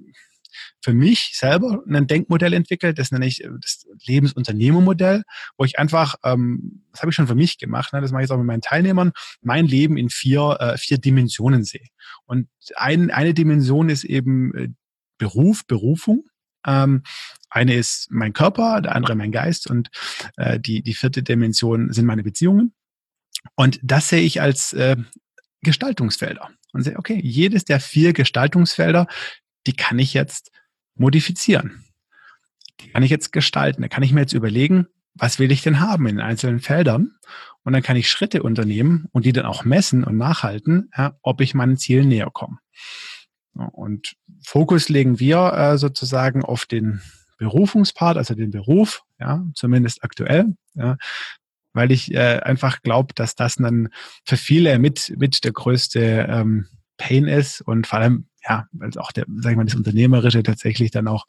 [0.82, 5.22] für mich selber ein Denkmodell entwickelt, das nenne ich äh, das Lebensunternehmermodell,
[5.56, 8.24] wo ich einfach, ähm, das habe ich schon für mich gemacht, ne, das mache ich
[8.24, 9.12] jetzt auch mit meinen Teilnehmern,
[9.42, 11.86] mein Leben in vier, äh, vier Dimensionen sehe.
[12.26, 14.68] Und ein, eine Dimension ist eben äh,
[15.18, 16.24] Beruf, Berufung.
[16.66, 17.02] Ähm,
[17.50, 19.90] eine ist mein Körper, der andere mein Geist und
[20.36, 22.74] äh, die, die vierte Dimension sind meine Beziehungen.
[23.54, 24.96] Und das sehe ich als äh,
[25.62, 29.06] Gestaltungsfelder und sehe, okay, jedes der vier Gestaltungsfelder,
[29.66, 30.50] die kann ich jetzt
[30.94, 31.84] modifizieren.
[32.80, 33.82] Die kann ich jetzt gestalten.
[33.82, 37.12] Da kann ich mir jetzt überlegen, was will ich denn haben in den einzelnen Feldern?
[37.62, 41.40] Und dann kann ich Schritte unternehmen und die dann auch messen und nachhalten, ja, ob
[41.40, 42.58] ich meinen Zielen näher komme.
[43.54, 47.00] Und Fokus legen wir äh, sozusagen auf den
[47.38, 50.96] Berufungspart, also den Beruf, ja, zumindest aktuell, ja,
[51.72, 53.88] weil ich äh, einfach glaube, dass das dann
[54.24, 59.12] für viele mit, mit der größte ähm, Pain ist und vor allem ja, also auch
[59.12, 61.26] der, sag ich mal, das Unternehmerische tatsächlich dann auch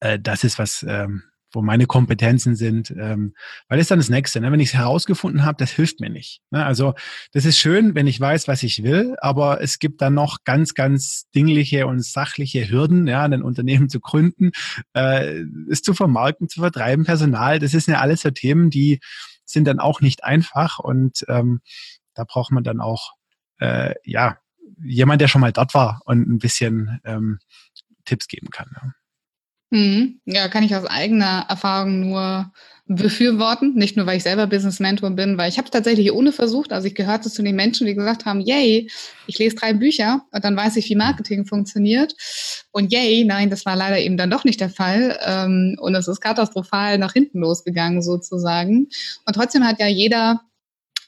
[0.00, 3.34] äh, das ist, was ähm, wo meine Kompetenzen sind, ähm,
[3.68, 4.40] weil das ist dann das Nächste.
[4.40, 4.50] Ne?
[4.50, 6.42] Wenn ich es herausgefunden habe, das hilft mir nicht.
[6.50, 6.64] Ne?
[6.64, 6.94] Also
[7.32, 10.74] das ist schön, wenn ich weiß, was ich will, aber es gibt dann noch ganz,
[10.74, 14.50] ganz dingliche und sachliche Hürden, ja, ein Unternehmen zu gründen,
[14.94, 17.58] äh, es zu vermarkten, zu vertreiben, Personal.
[17.58, 19.00] Das ist ja alles so Themen, die
[19.44, 21.60] sind dann auch nicht einfach und ähm,
[22.14, 23.12] da braucht man dann auch
[23.58, 24.38] äh, ja
[24.82, 27.38] jemand, der schon mal dort war und ein bisschen ähm,
[28.04, 28.70] Tipps geben kann.
[28.74, 28.92] Ja.
[29.70, 30.20] Mhm.
[30.24, 32.52] Ja, kann ich aus eigener Erfahrung nur
[32.86, 33.74] befürworten.
[33.74, 36.72] Nicht nur, weil ich selber Business Mentor bin, weil ich habe es tatsächlich ohne versucht.
[36.72, 38.88] Also ich gehörte zu den Menschen, die gesagt haben, yay,
[39.26, 42.14] ich lese drei Bücher und dann weiß ich, wie Marketing funktioniert.
[42.70, 45.18] Und yay, nein, das war leider eben dann doch nicht der Fall.
[45.24, 48.88] Ähm, und es ist katastrophal nach hinten losgegangen sozusagen.
[49.26, 50.42] Und trotzdem hat ja jeder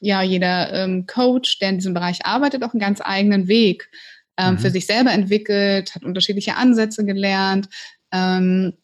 [0.07, 3.91] ja jeder ähm, Coach, der in diesem Bereich arbeitet, auch einen ganz eigenen Weg
[4.39, 4.59] ähm, mhm.
[4.59, 7.69] für sich selber entwickelt, hat unterschiedliche Ansätze gelernt.
[8.13, 8.75] Ähm,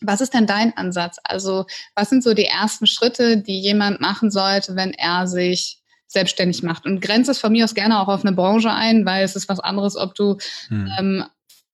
[0.00, 1.18] was ist denn dein Ansatz?
[1.24, 6.62] Also was sind so die ersten Schritte, die jemand machen sollte, wenn er sich selbstständig
[6.62, 6.86] macht?
[6.86, 9.48] Und grenzt es von mir aus gerne auch auf eine Branche ein, weil es ist
[9.48, 10.36] was anderes, ob du
[10.68, 10.90] mhm.
[10.98, 11.24] ähm,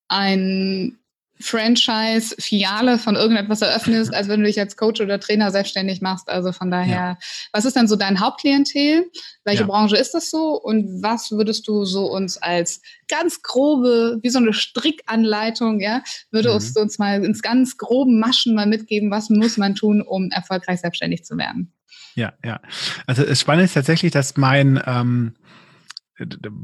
[0.08, 0.98] ein
[1.42, 6.28] Franchise-Filiale von irgendetwas eröffnest, als wenn du dich als Coach oder Trainer selbstständig machst.
[6.28, 7.18] Also von daher, ja.
[7.52, 9.10] was ist denn so dein Hauptklientel?
[9.44, 9.66] Welche ja.
[9.66, 10.60] Branche ist das so?
[10.60, 16.50] Und was würdest du so uns als ganz grobe, wie so eine Strickanleitung, ja, würde
[16.50, 16.54] mhm.
[16.56, 20.80] uns, uns mal ins ganz groben Maschen mal mitgeben, was muss man tun, um erfolgreich
[20.80, 21.72] selbstständig zu werden?
[22.14, 22.60] Ja, ja.
[23.06, 25.34] Also das Spannende ist tatsächlich, dass mein ähm,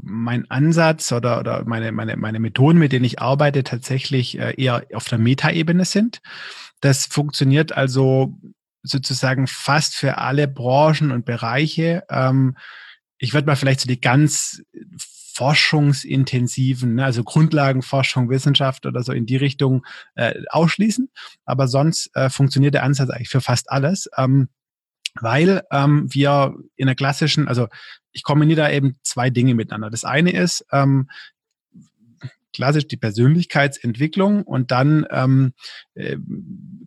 [0.03, 4.85] mein Ansatz oder, oder meine, meine, meine Methoden, mit denen ich arbeite, tatsächlich äh, eher
[4.93, 6.21] auf der Metaebene sind.
[6.81, 8.37] Das funktioniert also
[8.83, 12.03] sozusagen fast für alle Branchen und Bereiche.
[12.09, 12.55] Ähm,
[13.17, 14.61] ich würde mal vielleicht so die ganz
[15.33, 19.85] forschungsintensiven, ne, also Grundlagenforschung, Wissenschaft oder so in die Richtung
[20.15, 21.09] äh, ausschließen.
[21.45, 24.09] Aber sonst äh, funktioniert der Ansatz eigentlich für fast alles.
[24.17, 24.49] Ähm,
[25.19, 27.67] weil ähm, wir in der klassischen, also
[28.11, 29.89] ich kombiniere da eben zwei Dinge miteinander.
[29.89, 31.09] Das eine ist ähm,
[32.53, 35.53] klassisch die Persönlichkeitsentwicklung und dann ähm,
[35.93, 36.17] äh,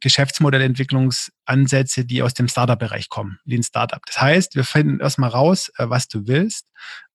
[0.00, 4.04] Geschäftsmodellentwicklungsansätze, die aus dem Startup-Bereich kommen, Lean Startup.
[4.06, 6.66] Das heißt, wir finden erstmal raus, äh, was du willst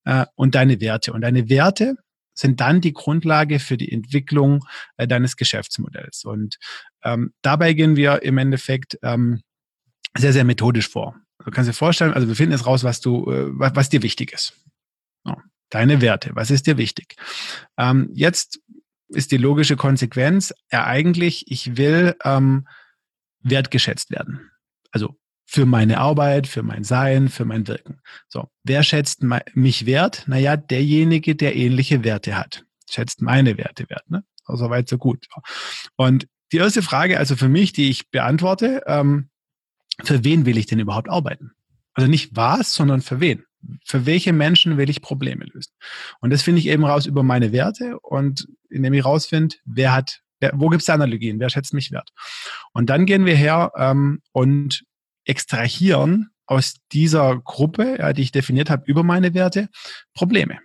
[0.06, 1.12] äh, und deine Werte.
[1.14, 1.96] Und deine Werte
[2.34, 4.64] sind dann die Grundlage für die Entwicklung
[4.98, 6.24] äh, deines Geschäftsmodells.
[6.24, 6.58] Und
[7.04, 9.42] ähm, dabei gehen wir im Endeffekt ähm,
[10.18, 11.16] sehr, sehr methodisch vor.
[11.44, 14.04] Du kannst dir vorstellen, also wir finden jetzt raus, was du, äh, was, was dir
[14.04, 14.54] wichtig ist.
[15.24, 15.36] So,
[15.70, 17.16] deine Werte, was ist dir wichtig?
[17.78, 18.60] Ähm, jetzt
[19.10, 22.68] ist die logische Konsequenz, ja eigentlich, ich will ähm,
[23.40, 24.52] wertgeschätzt werden.
[24.92, 28.02] Also für meine Arbeit, für mein Sein, für mein Wirken.
[28.28, 30.26] So, wer schätzt mich wert?
[30.28, 32.66] Naja, derjenige, der ähnliche Werte hat.
[32.90, 34.10] Schätzt meine Werte wert.
[34.10, 34.24] Ne?
[34.46, 35.26] Also weit, so gut.
[35.96, 39.30] Und die erste Frage, also für mich, die ich beantworte, ähm,
[40.04, 41.52] für wen will ich denn überhaupt arbeiten?
[41.94, 43.44] Also nicht was, sondern für wen?
[43.84, 45.74] Für welche Menschen will ich Probleme lösen?
[46.22, 50.22] Und das finde ich eben raus über meine Werte und indem ich rausfinde, wer hat,
[50.40, 52.12] wer, wo gibt es Analogien, wer schätzt mich wert?
[52.74, 54.84] Und dann gehen wir her ähm, und
[55.26, 59.68] extrahieren aus dieser Gruppe, ja, die ich definiert habe, über meine Werte,
[60.14, 60.60] Probleme.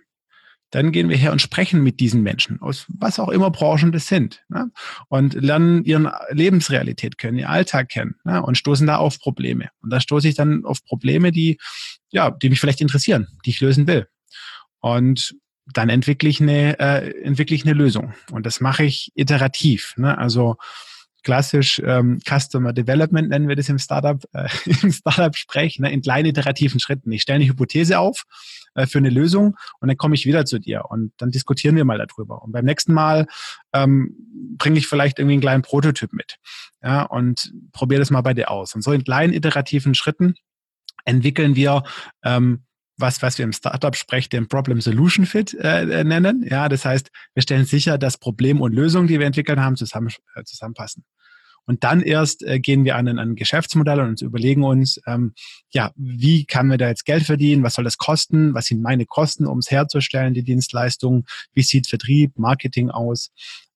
[0.73, 4.07] Dann gehen wir her und sprechen mit diesen Menschen, aus was auch immer Branchen das
[4.07, 4.71] sind, ne?
[5.07, 8.41] und lernen ihren Lebensrealität kennen, ihr Alltag kennen ne?
[8.41, 9.69] und stoßen da auf Probleme.
[9.81, 11.59] Und da stoße ich dann auf Probleme, die,
[12.09, 14.07] ja, die mich vielleicht interessieren, die ich lösen will.
[14.79, 15.35] Und
[15.67, 18.15] dann entwickle ich eine, äh, entwickle ich eine Lösung.
[18.31, 19.93] Und das mache ich iterativ.
[19.97, 20.17] Ne?
[20.17, 20.55] Also
[21.21, 24.49] klassisch ähm, Customer Development nennen wir das im Startup, äh,
[24.81, 27.11] im Startup-Sprech, ne, in kleinen iterativen Schritten.
[27.11, 28.23] Ich stelle eine Hypothese auf
[28.75, 31.85] äh, für eine Lösung und dann komme ich wieder zu dir und dann diskutieren wir
[31.85, 32.41] mal darüber.
[32.41, 33.27] Und beim nächsten Mal
[33.73, 34.15] ähm,
[34.57, 36.37] bringe ich vielleicht irgendwie einen kleinen Prototyp mit
[36.81, 38.75] ja, und probiere das mal bei dir aus.
[38.75, 40.35] Und so in kleinen iterativen Schritten
[41.05, 41.83] entwickeln wir
[42.23, 42.63] ähm,
[42.97, 46.45] was, was wir im Startup-Sprech den Problem Solution Fit äh, äh, nennen.
[46.47, 50.09] Ja, das heißt, wir stellen sicher, dass Problem und Lösung, die wir entwickelt haben, zusammen,
[50.35, 51.03] äh, zusammenpassen.
[51.65, 55.33] Und dann erst äh, gehen wir an ein, Geschäftsmodell und uns überlegen uns, ähm,
[55.71, 57.63] ja, wie kann man da jetzt Geld verdienen?
[57.63, 58.53] Was soll das kosten?
[58.53, 61.25] Was sind meine Kosten, um es herzustellen, die Dienstleistung?
[61.53, 63.31] Wie sieht Vertrieb, Marketing aus?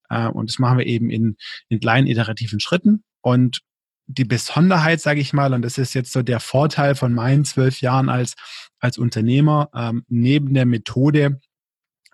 [0.09, 1.37] Äh, und das machen wir eben in,
[1.69, 3.03] in kleinen iterativen Schritten.
[3.21, 3.61] Und
[4.07, 7.81] die Besonderheit, sage ich mal, und das ist jetzt so der Vorteil von meinen zwölf
[7.81, 8.35] Jahren als,
[8.79, 11.39] als Unternehmer, ähm, neben der Methode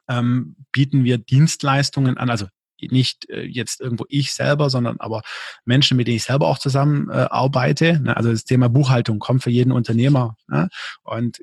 [0.09, 2.47] ähm, bieten wir Dienstleistungen an, also
[2.91, 5.21] nicht äh, jetzt irgendwo ich selber, sondern aber
[5.65, 7.99] Menschen, mit denen ich selber auch zusammen äh, arbeite.
[7.99, 8.15] Ne?
[8.15, 10.35] Also das Thema Buchhaltung kommt für jeden Unternehmer.
[10.47, 10.69] Ne?
[11.03, 11.39] Und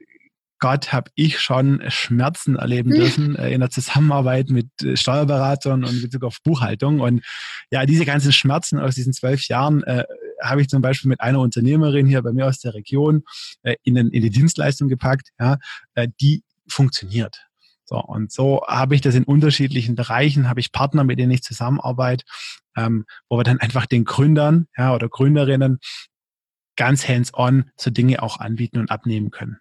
[0.60, 6.02] Gott, habe ich schon Schmerzen erleben dürfen äh, in der Zusammenarbeit mit äh, Steuerberatern und
[6.02, 7.00] Bezug auf Buchhaltung.
[7.00, 7.24] Und
[7.70, 10.04] ja, diese ganzen Schmerzen aus diesen zwölf Jahren äh,
[10.42, 13.24] habe ich zum Beispiel mit einer Unternehmerin hier bei mir aus der Region
[13.62, 15.58] äh, in, den, in die Dienstleistung gepackt, ja,
[15.94, 17.49] äh, die funktioniert.
[17.90, 21.42] So, und so habe ich das in unterschiedlichen Bereichen, habe ich Partner, mit denen ich
[21.42, 22.24] zusammenarbeite,
[22.76, 25.80] ähm, wo wir dann einfach den Gründern ja, oder Gründerinnen
[26.76, 29.58] ganz hands-on so Dinge auch anbieten und abnehmen können.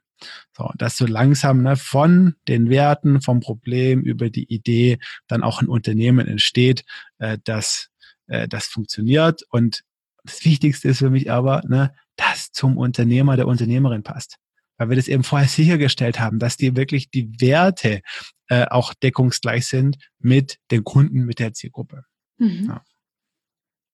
[0.56, 5.63] So, dass so langsam ne, von den Werten, vom Problem über die Idee dann auch
[5.63, 6.86] ein Unternehmen entsteht,
[7.18, 7.89] äh, das,
[8.28, 9.42] äh, das funktioniert.
[9.50, 9.82] Und
[10.24, 14.38] das Wichtigste ist für mich aber, ne, das zum Unternehmer, der Unternehmerin passt
[14.80, 18.02] weil wir das eben vorher sichergestellt haben, dass die wirklich die Werte
[18.48, 22.06] äh, auch deckungsgleich sind mit den Kunden, mit der Zielgruppe.
[22.38, 22.65] Mhm.
[22.68, 22.84] Ja.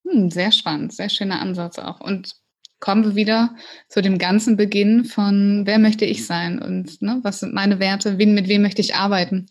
[0.10, 2.00] Hm, sehr spannend, sehr schöner Ansatz auch.
[2.00, 2.36] Und
[2.80, 3.56] kommen wir wieder
[3.89, 8.17] zu dem ganzen Beginn von, wer möchte ich sein und ne, was sind meine Werte,
[8.19, 9.48] wen, mit wem möchte ich arbeiten,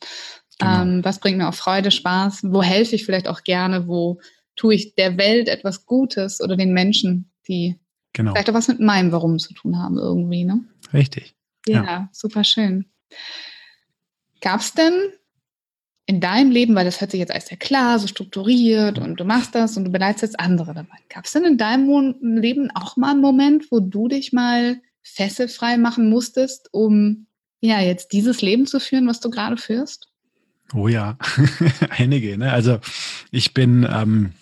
[0.59, 0.83] genau.
[0.83, 4.21] ähm, was bringt mir auch Freude, Spaß, wo helfe ich vielleicht auch gerne, wo
[4.57, 7.81] tue ich der Welt etwas Gutes oder den Menschen, die
[8.13, 8.33] genau.
[8.33, 10.45] vielleicht auch was mit meinem Warum zu tun haben irgendwie.
[10.45, 10.61] Ne?
[10.95, 11.35] Richtig.
[11.67, 12.09] Ja, ja.
[12.13, 12.87] super schön.
[14.41, 14.95] Gab es denn
[16.07, 19.25] in deinem Leben, weil das hört sich jetzt alles sehr klar, so strukturiert und du
[19.25, 20.97] machst das und du begleitest jetzt andere dabei.
[21.09, 25.79] Gab es denn in deinem Leben auch mal einen Moment, wo du dich mal fesselfrei
[25.79, 27.27] machen musstest, um
[27.61, 30.09] ja jetzt dieses Leben zu führen, was du gerade führst?
[30.75, 31.17] Oh ja,
[31.91, 32.37] einige.
[32.37, 32.53] Ne?
[32.53, 32.81] Also
[33.31, 34.33] ich bin ähm,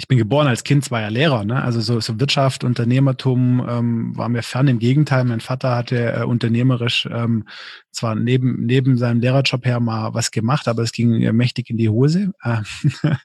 [0.00, 1.60] ich bin geboren als Kind zweier Lehrer, ne?
[1.60, 4.68] also so, so Wirtschaft, Unternehmertum ähm, war mir fern.
[4.68, 7.48] Im Gegenteil, mein Vater hatte äh, unternehmerisch ähm,
[7.90, 11.78] zwar neben, neben seinem Lehrerjob her mal was gemacht, aber es ging äh, mächtig in
[11.78, 12.30] die Hose.
[12.44, 12.62] Äh,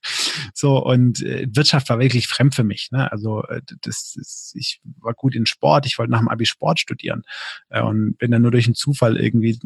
[0.56, 2.90] so und äh, Wirtschaft war wirklich fremd für mich.
[2.92, 3.12] Ne?
[3.12, 6.80] Also äh, das, das, ich war gut in Sport, ich wollte nach dem Abi Sport
[6.80, 7.22] studieren
[7.70, 9.60] äh, und bin dann nur durch einen Zufall irgendwie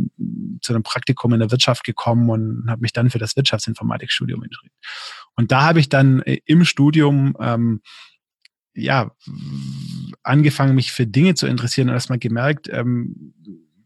[0.62, 4.76] zu einem Praktikum in der Wirtschaft gekommen und habe mich dann für das Wirtschaftsinformatikstudium entschieden.
[5.38, 7.82] Und da habe ich dann äh, im Studium ähm,
[8.74, 9.12] ja
[10.24, 13.34] angefangen, mich für Dinge zu interessieren und erstmal gemerkt, ähm,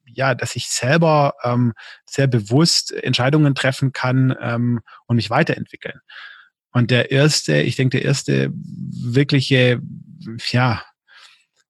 [0.05, 1.73] ja, dass ich selber ähm,
[2.05, 5.99] sehr bewusst Entscheidungen treffen kann ähm, und mich weiterentwickeln.
[6.71, 9.81] Und der erste, ich denke, der erste wirkliche,
[10.51, 10.83] ja,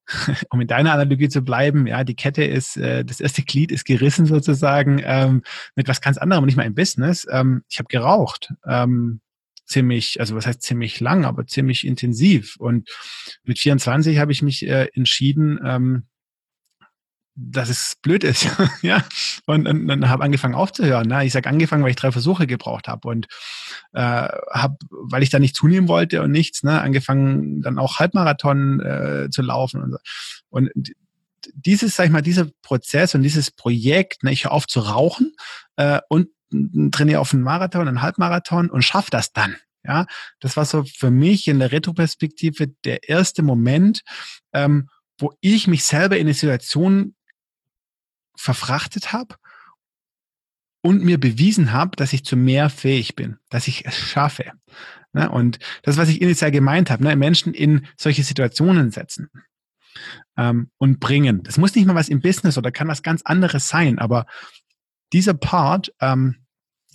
[0.50, 3.84] um in deiner Analogie zu bleiben, ja, die Kette ist, äh, das erste Glied ist
[3.84, 5.42] gerissen sozusagen ähm,
[5.74, 7.26] mit was ganz anderem, nicht mal im Business.
[7.30, 8.52] Ähm, ich habe geraucht.
[8.66, 9.20] Ähm,
[9.64, 12.56] ziemlich, also was heißt ziemlich lang, aber ziemlich intensiv.
[12.56, 12.90] Und
[13.44, 16.06] mit 24 habe ich mich äh, entschieden, ähm,
[17.34, 18.46] dass es blöd ist,
[18.82, 19.04] ja.
[19.46, 21.08] Und, und, und habe angefangen aufzuhören.
[21.08, 21.24] Ne?
[21.24, 23.26] Ich sage angefangen, weil ich drei Versuche gebraucht habe und
[23.92, 28.80] äh, habe, weil ich da nicht zunehmen wollte und nichts, ne, angefangen dann auch Halbmarathon
[28.80, 29.98] äh, zu laufen und so.
[30.50, 30.70] Und
[31.54, 35.34] dieses, sag ich mal, dieser Prozess und dieses Projekt, ne, ich höre auf zu rauchen
[35.76, 36.28] äh, und
[36.90, 39.56] trainiere auf einen Marathon, einen Halbmarathon und schaffe das dann.
[39.84, 40.06] Ja,
[40.38, 44.02] das war so für mich in der Retroperspektive der erste Moment,
[44.52, 44.88] ähm,
[45.18, 47.16] wo ich mich selber in eine Situation
[48.36, 49.34] verfrachtet habe
[50.82, 54.52] und mir bewiesen habe, dass ich zu mehr fähig bin, dass ich es schaffe.
[55.12, 55.30] Ne?
[55.30, 57.14] Und das, was ich initial gemeint habe, ne?
[57.16, 59.30] Menschen in solche Situationen setzen
[60.36, 61.42] ähm, und bringen.
[61.42, 64.26] Das muss nicht mal was im Business oder kann was ganz anderes sein, aber
[65.12, 66.41] dieser Part, ähm,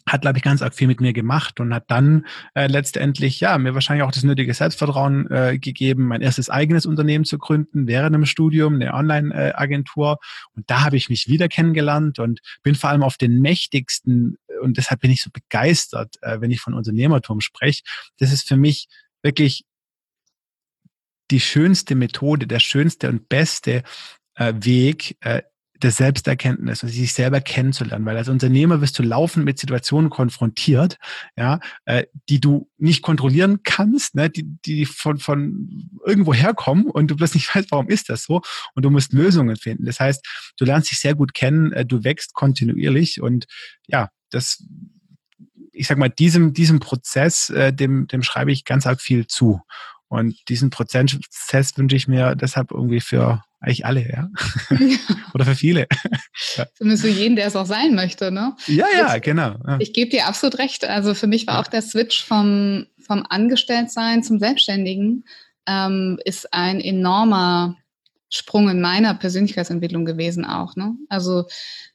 [0.07, 3.57] hat, glaube ich, ganz arg viel mit mir gemacht und hat dann äh, letztendlich, ja,
[3.57, 8.15] mir wahrscheinlich auch das nötige Selbstvertrauen äh, gegeben, mein erstes eigenes Unternehmen zu gründen, während
[8.15, 10.17] einem Studium, eine Online-Agentur.
[10.55, 14.77] Und da habe ich mich wieder kennengelernt und bin vor allem auf den mächtigsten, und
[14.77, 17.83] deshalb bin ich so begeistert, äh, wenn ich von Unternehmertum spreche.
[18.17, 18.87] Das ist für mich
[19.21, 19.65] wirklich
[21.31, 23.83] die schönste Methode, der schönste und beste
[24.35, 25.41] äh, Weg, äh,
[25.83, 30.97] der Selbsterkenntnis, also sich selber kennenzulernen, weil als Unternehmer wirst du laufend mit Situationen konfrontiert,
[31.35, 37.11] ja, äh, die du nicht kontrollieren kannst, ne, die, die von, von irgendwo herkommen und
[37.11, 38.41] du bloß nicht weißt, warum ist das so
[38.73, 39.85] und du musst Lösungen finden.
[39.85, 40.25] Das heißt,
[40.57, 43.45] du lernst dich sehr gut kennen, äh, du wächst kontinuierlich und
[43.87, 44.63] ja, das,
[45.71, 49.61] ich sag mal, diesem, diesem Prozess, äh, dem, dem schreibe ich ganz arg viel zu.
[50.09, 54.29] Und diesen Prozess wünsche ich mir deshalb irgendwie für eigentlich alle, ja.
[55.33, 55.87] Oder für viele.
[56.75, 58.55] Zumindest für jeden, der es auch sein möchte, ne?
[58.67, 59.55] Ja, ja, ich, genau.
[59.67, 59.77] Ja.
[59.79, 60.85] Ich gebe dir absolut recht.
[60.85, 61.61] Also für mich war ja.
[61.61, 65.25] auch der Switch vom, vom Angestelltsein zum Selbstständigen
[65.67, 67.75] ähm, ist ein enormer
[68.29, 70.75] Sprung in meiner Persönlichkeitsentwicklung gewesen auch.
[70.75, 70.95] Ne?
[71.09, 71.45] Also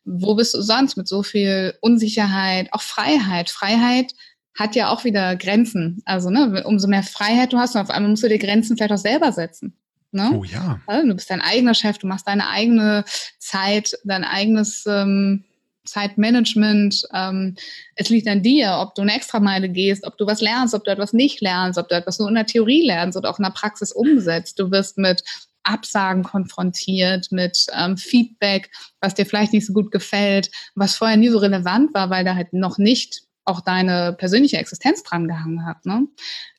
[0.04, 3.50] wo bist du sonst mit so viel Unsicherheit, auch Freiheit?
[3.50, 4.14] Freiheit
[4.54, 6.02] hat ja auch wieder Grenzen.
[6.04, 8.98] Also ne, umso mehr Freiheit du hast, auf einmal musst du dir Grenzen vielleicht auch
[8.98, 9.76] selber setzen.
[10.12, 10.30] Ne?
[10.34, 10.78] Oh ja.
[10.86, 13.04] Du bist dein eigener Chef, du machst deine eigene
[13.38, 15.44] Zeit, dein eigenes ähm,
[15.84, 17.02] Zeitmanagement.
[17.14, 17.56] Ähm,
[17.96, 20.90] es liegt an dir, ob du eine Extrameile gehst, ob du was lernst, ob du
[20.90, 23.50] etwas nicht lernst, ob du etwas nur in der Theorie lernst oder auch in der
[23.50, 24.58] Praxis umsetzt.
[24.58, 25.24] Du wirst mit
[25.64, 31.28] Absagen konfrontiert, mit ähm, Feedback, was dir vielleicht nicht so gut gefällt, was vorher nie
[31.28, 35.84] so relevant war, weil da halt noch nicht auch deine persönliche Existenz dran gehangen hat.
[35.84, 36.06] Ne?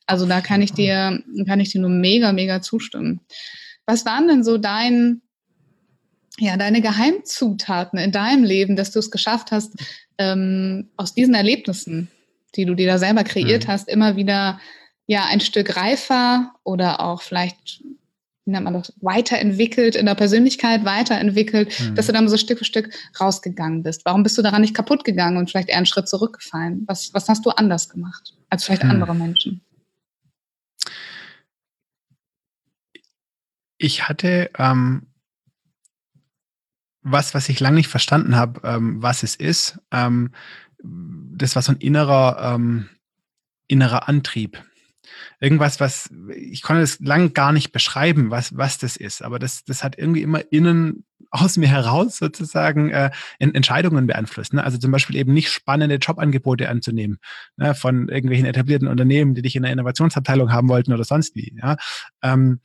[0.06, 3.20] Also da kann ich dir, kann ich dir nur mega, mega zustimmen.
[3.86, 5.22] Was waren denn so dein,
[6.38, 9.74] ja, deine Geheimzutaten in deinem Leben, dass du es geschafft hast,
[10.18, 12.10] ähm, aus diesen Erlebnissen,
[12.54, 13.68] die du dir da selber kreiert mhm.
[13.68, 14.60] hast, immer wieder
[15.06, 17.82] ja ein Stück reifer oder auch vielleicht
[18.44, 21.94] wie nennt man das, weiterentwickelt, in der Persönlichkeit weiterentwickelt, mhm.
[21.94, 24.04] dass du dann so Stück für Stück rausgegangen bist?
[24.04, 26.84] Warum bist du daran nicht kaputt gegangen und vielleicht eher einen Schritt zurückgefallen?
[26.86, 28.90] Was, was hast du anders gemacht als vielleicht mhm.
[28.90, 29.60] andere Menschen?
[33.78, 35.06] Ich hatte ähm,
[37.04, 39.78] was, was ich lange nicht verstanden habe, ähm, was es ist.
[39.92, 40.32] Ähm,
[40.82, 42.88] das war so ein innerer, ähm,
[43.68, 44.62] innerer Antrieb
[45.40, 49.22] irgendwas, was ich konnte es lang gar nicht beschreiben, was, was das ist.
[49.22, 54.54] Aber das, das hat irgendwie immer innen aus mir heraus sozusagen äh, Entscheidungen beeinflusst.
[54.54, 54.62] Ne?
[54.62, 57.18] Also zum Beispiel eben nicht spannende Jobangebote anzunehmen
[57.56, 57.74] ne?
[57.74, 61.56] von irgendwelchen etablierten Unternehmen, die dich in der Innovationsabteilung haben wollten oder sonst wie.
[61.60, 61.76] Ja?
[62.22, 62.60] Ähm,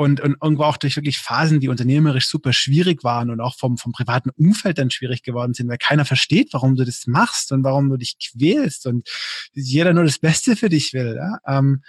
[0.00, 3.76] und, und irgendwo auch durch wirklich Phasen, die unternehmerisch super schwierig waren und auch vom,
[3.76, 7.64] vom privaten Umfeld dann schwierig geworden sind, weil keiner versteht, warum du das machst und
[7.64, 9.06] warum du dich quälst und
[9.52, 11.16] jeder nur das Beste für dich will.
[11.16, 11.40] Ja?
[11.46, 11.82] Ähm,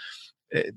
[0.49, 0.73] äh,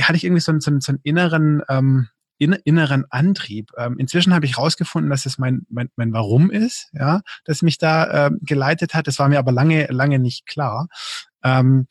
[0.00, 3.70] hatte ich irgendwie so, so, so einen inneren, ähm, in, inneren Antrieb.
[3.78, 7.78] Ähm, inzwischen habe ich herausgefunden, dass es mein, mein, mein Warum ist, ja, das mich
[7.78, 9.06] da ähm, geleitet hat.
[9.06, 10.88] Das war mir aber lange, lange nicht klar.
[11.44, 11.86] Ähm,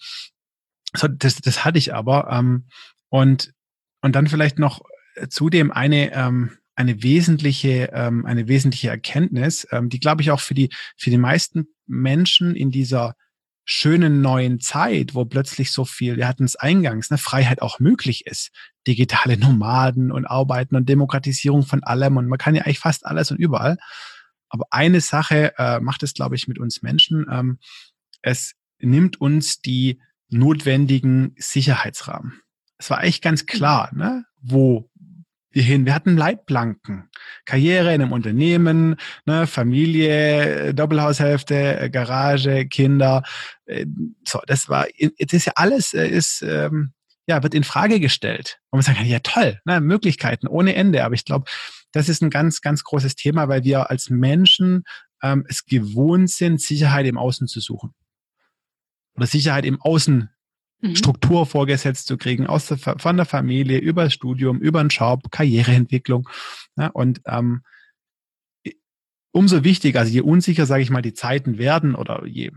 [0.94, 2.28] so, das, das hatte ich aber.
[2.30, 2.66] Ähm,
[3.08, 3.54] und
[4.02, 4.82] und dann vielleicht noch
[5.16, 10.40] äh, zudem eine, ähm, eine wesentliche, ähm, eine wesentliche Erkenntnis, ähm, die glaube ich auch
[10.40, 13.16] für die, für die meisten Menschen in dieser
[13.64, 18.26] schönen neuen Zeit, wo plötzlich so viel, wir hatten es eingangs, ne, Freiheit auch möglich
[18.26, 18.52] ist.
[18.88, 23.32] Digitale Nomaden und Arbeiten und Demokratisierung von allem und man kann ja eigentlich fast alles
[23.32, 23.78] und überall.
[24.50, 27.28] Aber eine Sache äh, macht es, glaube ich, mit uns Menschen.
[27.32, 27.60] Ähm,
[28.22, 32.42] es nimmt uns die notwendigen Sicherheitsrahmen
[32.82, 34.90] es war echt ganz klar, ne, wo
[35.52, 35.86] wir hin.
[35.86, 37.10] Wir hatten Leitplanken.
[37.46, 43.24] Karriere in einem Unternehmen, ne, Familie, Doppelhaushälfte, Garage, Kinder.
[43.66, 43.86] Äh,
[44.26, 46.94] so, das war, jetzt ist ja alles, äh, ist, ähm,
[47.28, 48.60] ja, wird in Frage gestellt.
[48.72, 51.04] Und man sagt, ja toll, ne, Möglichkeiten ohne Ende.
[51.04, 51.46] Aber ich glaube,
[51.92, 54.86] das ist ein ganz, ganz großes Thema, weil wir als Menschen
[55.22, 57.94] ähm, es gewohnt sind, Sicherheit im Außen zu suchen.
[59.16, 60.32] Oder Sicherheit im Außen
[60.82, 60.96] mhm.
[60.96, 65.32] Struktur vorgesetzt zu kriegen, aus der, von der Familie, über das Studium, über den Job,
[65.32, 66.28] Karriereentwicklung.
[66.76, 67.62] Ja, und ähm,
[69.32, 72.52] umso wichtiger, also je unsicher, sage ich mal, die Zeiten werden oder je,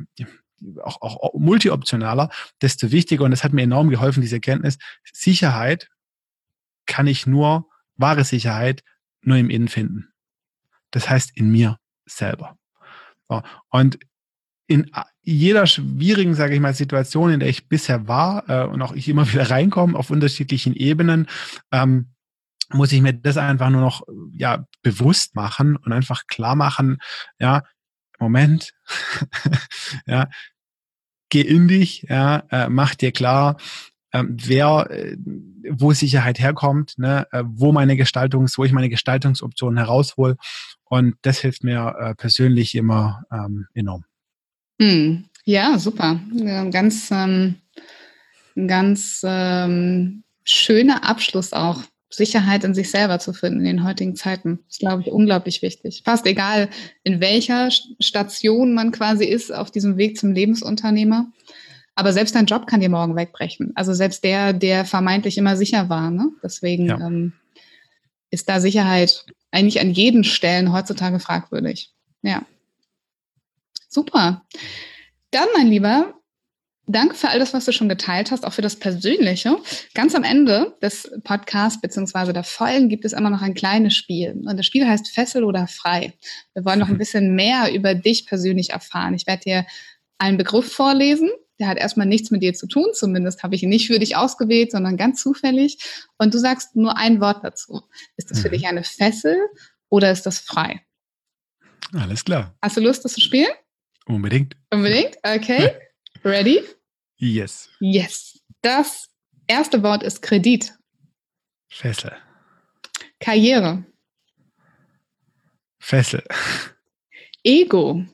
[0.83, 2.31] auch, auch multioptionaler,
[2.63, 4.79] desto wichtiger, und das hat mir enorm geholfen, diese Erkenntnis,
[5.13, 5.89] Sicherheit
[6.87, 8.83] kann ich nur, wahre Sicherheit,
[9.23, 10.09] nur im Innen finden.
[10.91, 12.59] Das heißt in mir selber.
[13.29, 13.43] So.
[13.71, 13.99] Und
[14.67, 14.91] in
[15.23, 19.09] jeder schwierigen, sage ich mal, Situation, in der ich bisher war äh, und auch ich
[19.09, 21.27] immer wieder reinkomme auf unterschiedlichen Ebenen,
[21.73, 22.11] ähm,
[22.71, 24.03] muss ich mir das einfach nur noch
[24.33, 26.99] ja bewusst machen und einfach klar machen,
[27.39, 27.63] ja,
[28.19, 28.73] Moment,
[30.07, 30.29] ja,
[31.29, 33.57] geh in dich, ja, äh, mach dir klar,
[34.13, 35.17] ähm, wer, äh,
[35.71, 40.37] wo Sicherheit herkommt, ne, äh, wo meine Gestaltungs, wo ich meine Gestaltungsoptionen heraushol.
[40.85, 44.05] Und das hilft mir äh, persönlich immer ähm, enorm.
[44.81, 45.25] Hm.
[45.45, 46.21] Ja, super.
[46.33, 47.57] Ja, ganz, ähm,
[48.67, 51.83] ganz ähm, schöner Abschluss auch.
[52.11, 54.61] Sicherheit in sich selber zu finden in den heutigen Zeiten.
[54.69, 56.03] Ist, glaube ich, unglaublich wichtig.
[56.05, 56.69] Fast egal,
[57.03, 61.27] in welcher Station man quasi ist auf diesem Weg zum Lebensunternehmer.
[61.97, 63.73] Aber selbst dein Job kann dir morgen wegbrechen.
[63.75, 66.11] Also selbst der, der vermeintlich immer sicher war.
[66.11, 66.29] Ne?
[66.43, 66.99] Deswegen ja.
[67.01, 67.33] ähm,
[68.31, 71.91] ist da Sicherheit eigentlich an jeden Stellen heutzutage fragwürdig.
[72.23, 72.43] Ja.
[73.95, 74.45] Super.
[75.31, 76.15] Dann, mein Lieber,
[76.87, 79.57] danke für all das, was du schon geteilt hast, auch für das Persönliche.
[79.95, 82.33] Ganz am Ende des Podcasts bzw.
[82.33, 84.33] der Folgen gibt es immer noch ein kleines Spiel.
[84.33, 86.13] Und das Spiel heißt Fessel oder Frei.
[86.55, 89.15] Wir wollen noch ein bisschen mehr über dich persönlich erfahren.
[89.15, 89.67] Ich werde dir
[90.19, 91.31] einen Begriff vorlesen.
[91.61, 94.17] Der hat erstmal nichts mit dir zu tun, zumindest habe ich ihn nicht für dich
[94.17, 95.79] ausgewählt, sondern ganz zufällig.
[96.19, 97.83] Und du sagst nur ein Wort dazu.
[98.17, 98.53] Ist das für mhm.
[98.55, 99.37] dich eine Fessel
[99.89, 100.81] oder ist das frei?
[101.93, 102.57] Alles klar.
[102.61, 103.53] Hast du Lust, das zu spielen?
[104.07, 104.57] Unbedingt.
[104.71, 105.17] Unbedingt?
[105.23, 105.71] Okay.
[106.25, 106.63] Ready?
[107.17, 107.69] Yes.
[107.81, 108.41] Yes.
[108.63, 109.09] Das
[109.47, 110.73] erste Wort ist Kredit.
[111.69, 112.13] Fessel.
[113.21, 113.85] Karriere.
[115.79, 116.23] Fessel.
[117.43, 118.05] Ego.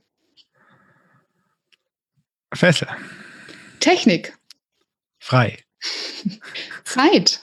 [2.54, 2.88] Fessel.
[3.80, 4.36] Technik.
[5.18, 5.58] Frei.
[6.84, 7.40] Zeit.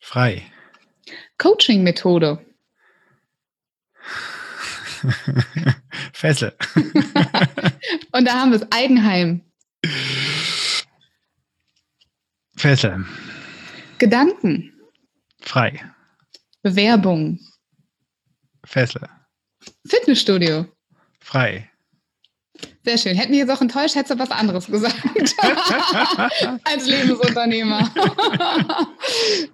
[0.00, 0.42] Frei.
[1.38, 2.45] Coaching-Methode.
[6.12, 6.56] Fessel.
[8.12, 9.42] Und da haben wir es Eigenheim.
[12.56, 13.04] Fessel.
[13.98, 14.72] Gedanken.
[15.40, 15.84] Frei.
[16.62, 17.38] Bewerbung.
[18.64, 19.08] Fessel.
[19.86, 20.66] Fitnessstudio.
[21.20, 21.70] Frei.
[22.86, 23.16] Sehr schön.
[23.16, 24.94] Hätten wir jetzt auch enttäuscht, hättest du was anderes gesagt.
[26.62, 27.90] Als Lebensunternehmer.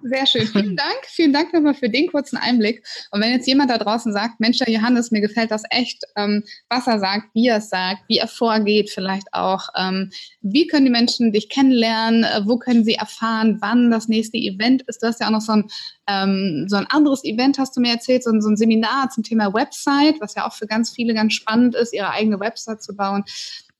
[0.03, 0.45] Sehr schön.
[0.45, 0.99] Vielen Dank.
[1.07, 2.85] Vielen Dank nochmal für den kurzen Einblick.
[3.09, 6.43] Und wenn jetzt jemand da draußen sagt, Mensch, der Johannes, mir gefällt das echt, ähm,
[6.69, 10.11] was er sagt, wie er es sagt, wie er vorgeht, vielleicht auch, ähm,
[10.41, 14.83] wie können die Menschen dich kennenlernen, äh, wo können sie erfahren, wann das nächste Event
[14.83, 15.01] ist.
[15.01, 15.67] Du hast ja auch noch so ein
[16.07, 19.23] ähm, so ein anderes Event hast du mir erzählt, so ein, so ein Seminar zum
[19.23, 22.95] Thema Website, was ja auch für ganz viele ganz spannend ist, ihre eigene Website zu
[22.95, 23.22] bauen.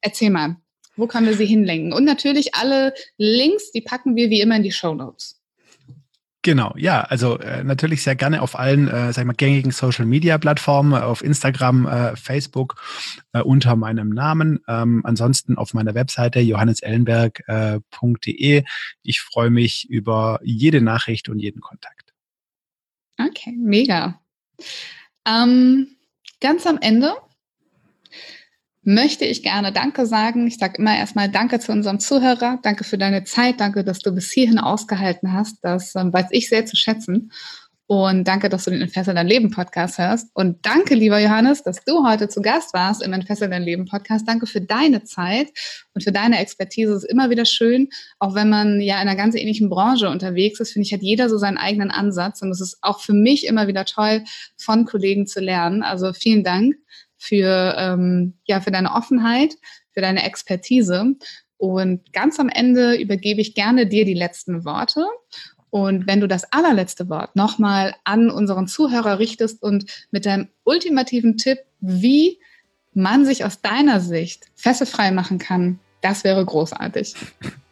[0.02, 0.58] Erzähl mal,
[0.96, 1.94] wo können wir sie hinlenken?
[1.94, 5.39] Und natürlich alle Links, die packen wir wie immer in die Show Notes.
[6.46, 10.06] Genau, ja, also äh, natürlich sehr gerne auf allen, äh, sag ich mal, gängigen Social
[10.06, 12.82] Media Plattformen, auf Instagram, äh, Facebook
[13.32, 14.60] äh, unter meinem Namen.
[14.68, 18.58] Ähm, ansonsten auf meiner Webseite johannesellenberg.de.
[18.58, 18.64] Äh,
[19.04, 22.14] ich freue mich über jede Nachricht und jeden Kontakt.
[23.18, 24.20] Okay, mega.
[25.26, 25.96] Ähm,
[26.41, 27.14] ganz am Ende
[28.84, 30.48] möchte ich gerne Danke sagen.
[30.48, 32.60] Ich sage immer erstmal Danke zu unserem Zuhörer.
[32.64, 33.60] Danke für deine Zeit.
[33.60, 35.58] Danke, dass du bis hierhin ausgehalten hast.
[35.62, 37.32] Das ähm, weiß ich sehr zu schätzen.
[37.86, 40.30] Und danke, dass du den Entfessel dein Leben Podcast hörst.
[40.34, 44.28] Und danke, lieber Johannes, dass du heute zu Gast warst im Entfessel dein Leben Podcast.
[44.28, 45.50] Danke für deine Zeit
[45.94, 46.94] und für deine Expertise.
[46.94, 50.62] Es ist immer wieder schön, auch wenn man ja in einer ganz ähnlichen Branche unterwegs
[50.62, 52.42] ist, finde ich, hat jeder so seinen eigenen Ansatz.
[52.42, 54.24] Und es ist auch für mich immer wieder toll,
[54.58, 55.84] von Kollegen zu lernen.
[55.84, 56.76] Also vielen Dank
[57.24, 59.55] für, ähm, ja, für deine Offenheit,
[59.91, 61.15] für deine Expertise.
[61.55, 65.05] Und ganz am Ende übergebe ich gerne dir die letzten Worte.
[65.69, 71.38] Und wenn du das allerletzte Wort nochmal an unseren Zuhörer richtest und mit deinem ultimativen
[71.38, 72.39] Tipp, wie
[72.93, 77.15] man sich aus deiner Sicht fesselfrei machen kann, das wäre großartig.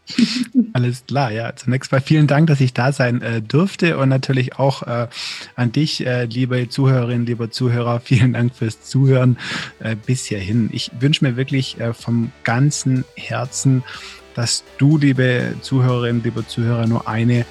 [0.73, 1.55] Alles klar, ja.
[1.55, 5.07] Zunächst mal vielen Dank, dass ich da sein äh, durfte und natürlich auch äh,
[5.55, 9.37] an dich, äh, liebe Zuhörerinnen, lieber Zuhörer, vielen Dank fürs Zuhören
[9.79, 10.69] äh, bis hierhin.
[10.73, 13.83] Ich wünsche mir wirklich äh, vom ganzen Herzen,
[14.33, 17.45] dass du, liebe Zuhörerinnen, liebe Zuhörer, nur eine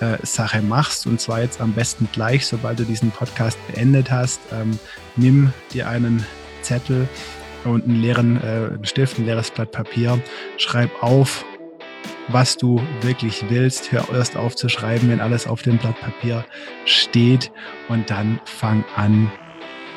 [0.00, 1.06] äh, Sache machst.
[1.06, 4.40] Und zwar jetzt am besten gleich, sobald du diesen Podcast beendet hast.
[4.52, 4.78] Ähm,
[5.16, 6.24] nimm dir einen
[6.62, 7.08] Zettel
[7.64, 10.20] und einen leeren äh, Stift, ein leeres Blatt Papier.
[10.56, 11.44] Schreib auf,
[12.28, 13.92] was du wirklich willst.
[13.92, 16.44] Hör erst auf zu schreiben, wenn alles auf dem Blatt Papier
[16.84, 17.52] steht.
[17.88, 19.30] Und dann fang an,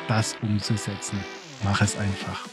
[0.08, 1.18] das umzusetzen.
[1.64, 2.46] Mach es einfach.